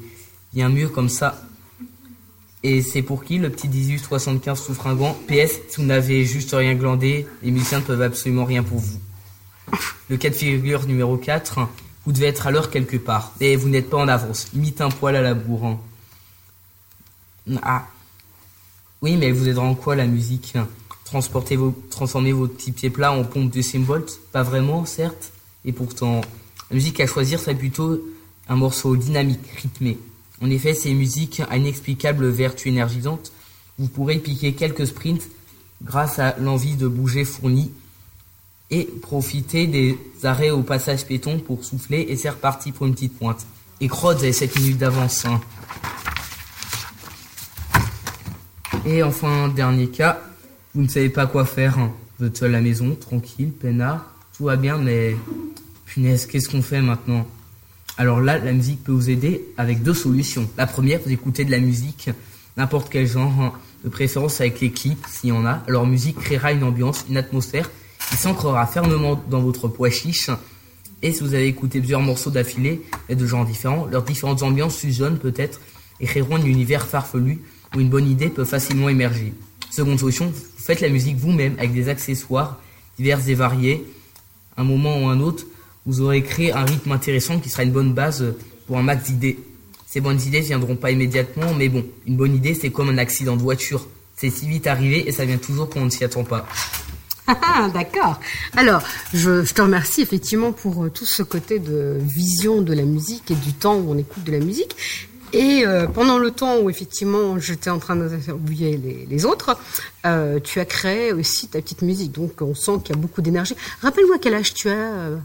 [0.54, 1.42] bien mieux comme ça.
[2.64, 7.28] Et c'est pour qui le petit 1875 souffringant PS, si vous n'avez juste rien glandé,
[7.42, 9.00] les musiciens ne peuvent absolument rien pour vous.
[10.10, 11.60] Le cas de figure numéro 4,
[12.06, 13.34] vous devez être à l'heure quelque part.
[13.40, 14.48] Et vous n'êtes pas en avance.
[14.54, 15.66] Limite un poil à la bourre.
[15.66, 15.80] hein.
[17.64, 17.86] Ah.
[19.02, 20.54] Oui, mais vous aidera en quoi la musique
[21.06, 25.32] Transporter vos, transformer vos petits pieds plats en pompe de cymbales Pas vraiment, certes.
[25.66, 26.22] Et pourtant,
[26.70, 28.00] la musique à choisir serait plutôt
[28.48, 29.98] un morceau dynamique, rythmé.
[30.42, 33.32] En effet, ces musiques à inexplicable vertu énergisante,
[33.78, 35.30] vous pourrez piquer quelques sprints
[35.84, 37.72] grâce à l'envie de bouger fournie
[38.70, 43.18] et profiter des arrêts au passage péton pour souffler et c'est reparti pour une petite
[43.18, 43.46] pointe.
[43.82, 45.26] Et vous avez 7 minutes d'avance.
[45.26, 45.42] hein.
[48.86, 50.22] Et enfin, dernier cas,
[50.74, 51.78] vous ne savez pas quoi faire.
[51.78, 51.92] hein.
[52.20, 54.06] Vous êtes seul à la maison, tranquille, peinard,
[54.36, 55.16] tout va bien, mais
[55.86, 57.26] punaise, qu'est-ce qu'on fait maintenant?
[57.98, 60.50] Alors là, la musique peut vous aider avec deux solutions.
[60.58, 62.10] La première, vous écoutez de la musique,
[62.58, 63.54] n'importe quel genre, hein,
[63.84, 65.64] de préférence avec les clips, s'il y en a.
[65.68, 67.70] Alors musique créera une ambiance, une atmosphère
[68.10, 70.30] qui s'ancrera fermement dans votre poids chiche.
[71.02, 74.78] Et si vous avez écouté plusieurs morceaux d'affilée et de genres différents, leurs différentes ambiances
[74.78, 75.60] fusionnent peut-être
[76.00, 77.42] et créeront un univers farfelu
[77.76, 79.34] où une bonne idée peut facilement émerger.
[79.70, 82.60] Seconde solution, vous faites la musique vous-même avec des accessoires
[82.98, 83.86] divers et variés.
[84.58, 85.46] Un moment ou un autre,
[85.86, 88.36] vous aurez créé un rythme intéressant qui sera une bonne base
[88.68, 89.40] pour un max d'idées.
[89.88, 93.36] Ces bonnes idées viendront pas immédiatement, mais bon, une bonne idée, c'est comme un accident
[93.36, 93.88] de voiture.
[94.16, 96.48] C'est si vite arrivé et ça vient toujours quand on ne s'y attend pas.
[97.28, 98.20] Ah, d'accord.
[98.58, 98.82] Alors,
[99.14, 103.32] je, je te remercie effectivement pour euh, tout ce côté de vision de la musique
[103.32, 104.76] et du temps où on écoute de la musique.
[105.34, 109.58] Et euh, pendant le temps où effectivement j'étais en train d'interviewer les, les autres,
[110.06, 112.12] euh, tu as créé aussi ta petite musique.
[112.12, 113.56] Donc on sent qu'il y a beaucoup d'énergie.
[113.82, 114.74] Rappelle-moi quel âge tu as.
[114.74, 115.18] euh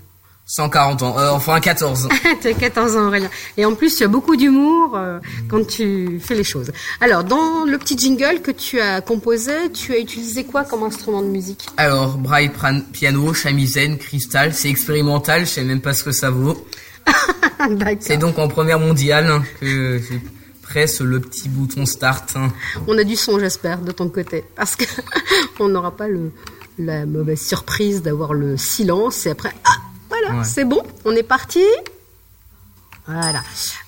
[0.49, 2.09] 140 ans, euh, enfin 14.
[2.41, 3.29] tu as 14 ans Aurélien.
[3.57, 6.71] Et en plus tu as beaucoup d'humour euh, quand tu fais les choses.
[7.01, 11.21] Alors dans le petit jingle que tu as composé, tu as utilisé quoi comme instrument
[11.21, 11.67] de musique?
[11.77, 12.53] Alors, braille,
[12.93, 16.65] piano, chamisène, cristal, c'est expérimental, je sais même pas ce que ça vaut.
[18.01, 20.15] C'est donc en première mondiale hein, que je
[20.63, 22.37] presse le petit bouton start.
[22.37, 22.53] hein.
[22.87, 24.85] On a du son, j'espère, de ton côté, parce que
[25.61, 26.33] on n'aura pas le,
[26.79, 29.77] la mauvaise surprise d'avoir le silence et après, ah,
[30.09, 30.45] voilà, Ouais.
[30.45, 31.65] c'est bon, on est parti.
[33.07, 33.43] Voilà.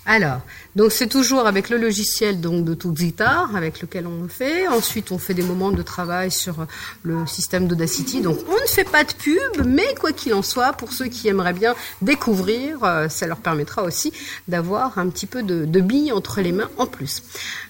[0.06, 0.40] Alors,
[0.76, 4.68] donc c'est toujours avec le logiciel donc de toute guitare avec lequel on le fait.
[4.68, 6.66] Ensuite, on fait des moments de travail sur
[7.02, 8.20] le système d'Audacity.
[8.20, 11.28] Donc, on ne fait pas de pub, mais quoi qu'il en soit, pour ceux qui
[11.28, 14.12] aimeraient bien découvrir, euh, ça leur permettra aussi
[14.46, 17.22] d'avoir un petit peu de, de billes entre les mains en plus.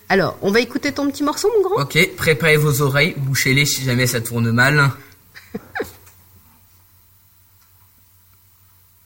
[0.09, 1.83] Alors, on va écouter ton petit morceau, mon grand?
[1.83, 4.91] Ok, préparez vos oreilles, bouchez-les si jamais ça tourne mal.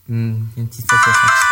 [0.09, 1.52] A une petite satisfaction.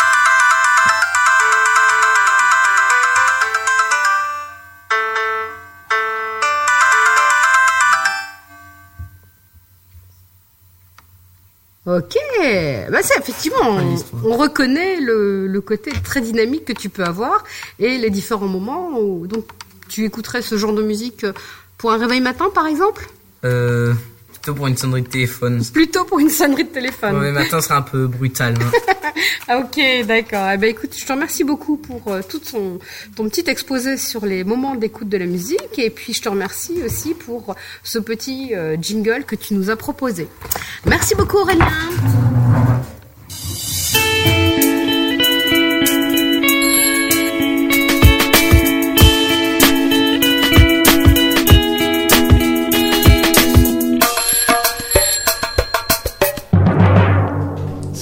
[11.86, 12.14] Ok,
[12.90, 13.96] bah c'est effectivement, on,
[14.30, 17.42] on reconnaît le, le côté très dynamique que tu peux avoir
[17.78, 19.44] et les différents moments où donc
[19.88, 21.24] tu écouterais ce genre de musique
[21.78, 23.08] pour un réveil matin par exemple,
[23.46, 23.94] Euh,
[24.42, 25.62] plutôt pour une sonnerie de téléphone.
[25.72, 27.20] plutôt pour une sonnerie de téléphone.
[27.20, 28.54] Le matin sera un peu brutal.
[28.60, 29.12] hein.
[29.48, 30.48] Ah, ok, d'accord.
[30.54, 32.78] Eh ben écoute, je te remercie beaucoup pour euh, tout ton,
[33.16, 36.80] ton petit exposé sur les moments d'écoute de la musique et puis je te remercie
[36.84, 40.26] aussi pour ce petit euh, jingle que tu nous as proposé.
[40.86, 41.68] Merci beaucoup Aurélien.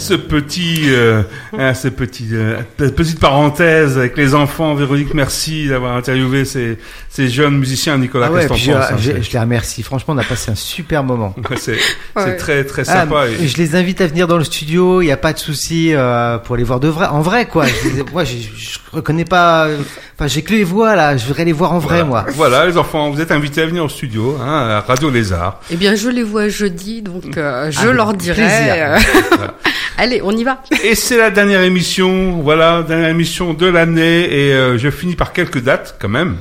[0.09, 1.23] Ce petit, euh,
[1.59, 4.75] hein, ce petit, euh, petite parenthèse avec les enfants.
[4.75, 6.79] Véronique, merci d'avoir interviewé ces,
[7.11, 7.99] ces jeunes musiciens.
[7.99, 9.83] Nicolas, Ah ouais, qu'est-ce que puis t'en je, penses, hein, je- je les remercie.
[9.83, 11.35] Franchement, on a passé un super moment.
[11.57, 11.77] c'est,
[12.17, 12.37] Ouais.
[12.37, 13.27] très, très Ah, sympa.
[13.29, 15.03] et- je les invite à venir dans le studio.
[15.03, 17.67] Il n'y a pas de souci euh, pour les voir de vrai, en vrai quoi.
[17.67, 19.69] Je, moi, je, je reconnais pas.
[20.17, 21.17] Enfin, j'ai que les voix là.
[21.17, 22.25] Je voudrais les voir en vrai, Voilà.
[22.25, 22.33] moi.
[22.35, 25.61] Voilà, les enfants, vous êtes invités à venir au studio, hein, à Radio Lézard.
[25.71, 28.49] Eh bien, je les vois jeudi, donc euh, je Avec leur dirai.
[30.01, 30.63] Allez, on y va.
[30.85, 35.33] Et c'est la dernière émission, voilà, dernière émission de l'année, et euh, je finis par
[35.33, 36.37] quelques dates quand même,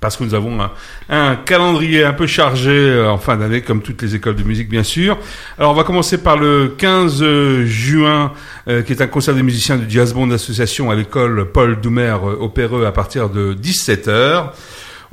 [0.00, 0.58] parce que nous avons
[1.08, 4.68] un, calendrier un peu chargé euh, en fin d'année, comme toutes les écoles de musique
[4.68, 5.16] bien sûr.
[5.58, 7.24] Alors on va commencer par le 15
[7.66, 8.32] juin,
[8.66, 12.16] euh, qui est un concert des musiciens du Jazz Band Association à l'école Paul Doumer
[12.40, 14.46] au Péreux à partir de 17h.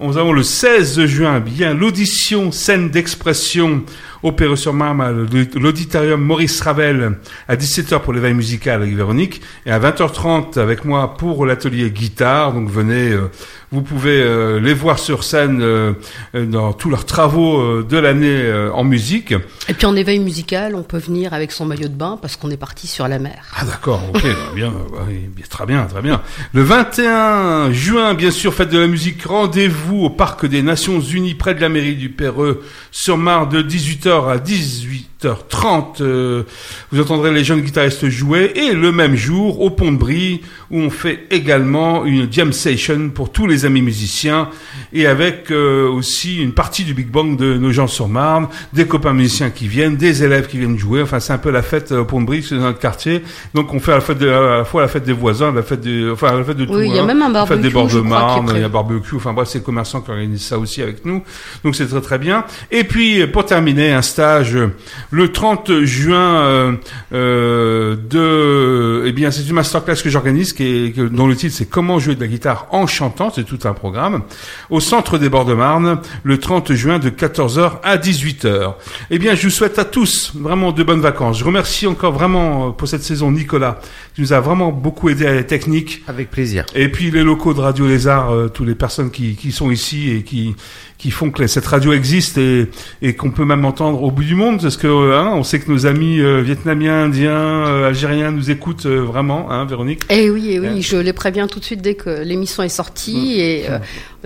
[0.01, 3.83] Nous avons le 16 juin, bien l'audition scène d'expression
[4.23, 7.17] au Péreux-sur-Marne, à l'auditorium Maurice Ravel
[7.47, 12.53] à 17h pour l'éveil musical avec Véronique et à 20h30 avec moi pour l'atelier guitare.
[12.53, 13.29] Donc venez, euh,
[13.71, 15.93] vous pouvez euh, les voir sur scène euh,
[16.33, 19.33] dans tous leurs travaux de l'année en musique.
[19.67, 22.49] Et puis en éveil musical, on peut venir avec son maillot de bain parce qu'on
[22.49, 23.45] est parti sur la mer.
[23.55, 26.21] Ah d'accord, ok, bien, euh, oui, bien, très bien, très bien.
[26.53, 31.35] Le 21 juin, bien sûr, fête de la musique, rendez-vous au Parc des Nations Unies,
[31.35, 36.01] près de la mairie du Péreux, sur Marne, de 18h à 18h30.
[36.01, 36.43] euh,
[36.91, 40.41] vous entendrez les jeunes guitaristes jouer, et le même jour, au Pont de Brie,
[40.71, 44.49] où on fait également une jam session pour tous les amis musiciens,
[44.93, 48.85] et avec euh, aussi une partie du Big Bang de nos gens sur Marne, des
[48.85, 51.01] copains musiciens qui viennent, des élèves qui viennent jouer.
[51.01, 53.23] Enfin, c'est un peu la fête euh, au Pont de Brie, c'est dans notre quartier.
[53.53, 55.63] Donc, on fait à la, fête de, à la fois la fête des voisins, la
[55.63, 56.73] fête des, enfin, la fête de tout.
[56.73, 57.05] Oui, il y a hein.
[57.05, 59.15] même un La fête des barbecue, bords de Marne, il y a barbecue.
[59.15, 61.21] Enfin, bref, c'est le commerçant qui organise ça aussi avec nous.
[61.63, 62.45] Donc, c'est très, très bien.
[62.71, 64.67] Et puis, pour terminer, un stage euh,
[65.11, 66.73] le 30 juin euh,
[67.13, 71.53] euh, de, eh bien, c'est une masterclass que j'organise, qui est, que- dont le titre
[71.55, 73.29] c'est Comment jouer de la guitare en chantant.
[73.33, 74.21] C'est tout un programme
[74.69, 78.73] au centre des bords de Marne, le 30 juin de 14h à 18h.
[79.11, 81.39] Eh bien, je vous souhaite à tous vraiment de bonnes vacances.
[81.39, 83.79] Je remercie encore vraiment pour cette saison Nicolas,
[84.15, 86.03] qui nous a vraiment beaucoup aidé à la technique.
[86.07, 86.65] Avec plaisir.
[86.73, 90.09] Et puis les locaux de Radio Lézard, euh, toutes les personnes qui, qui sont ici
[90.11, 90.55] et qui
[90.99, 92.69] qui font que cette radio existe et,
[93.01, 95.59] et qu'on peut même entendre au bout du monde, parce que euh, hein, on sait
[95.59, 100.01] que nos amis euh, vietnamiens, indiens, euh, algériens nous écoutent euh, vraiment, hein, Véronique.
[100.09, 100.81] Eh oui, eh oui, Ouais.
[100.81, 103.39] je les préviens tout de suite dès que l'émission est sortie Mm.
[103.39, 103.79] et euh,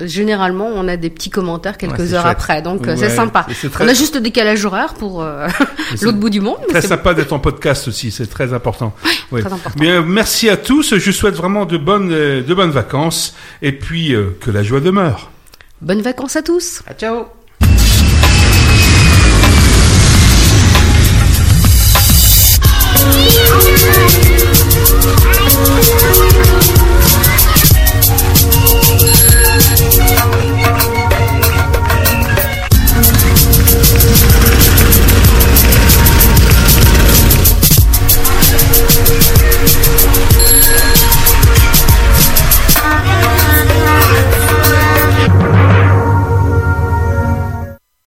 [0.07, 2.31] généralement on a des petits commentaires quelques Ouais, heures chouette.
[2.31, 3.45] après, donc euh, Ouais, c'est sympa.
[3.71, 5.47] très- On a juste le décalage horaire pour euh,
[6.01, 8.93] l'autre bout du monde, mais Très c'est sympa d'être en podcast aussi, c'est très important.
[9.31, 9.41] Oui.
[9.41, 9.79] très important.
[9.79, 10.97] Bien, merci à tous.
[10.97, 15.29] Je souhaite vraiment de bonnes de bonnes vacances et puis euh, que la joie demeure.
[15.83, 16.81] Bonnes vacances à tous.
[16.87, 17.25] À ciao.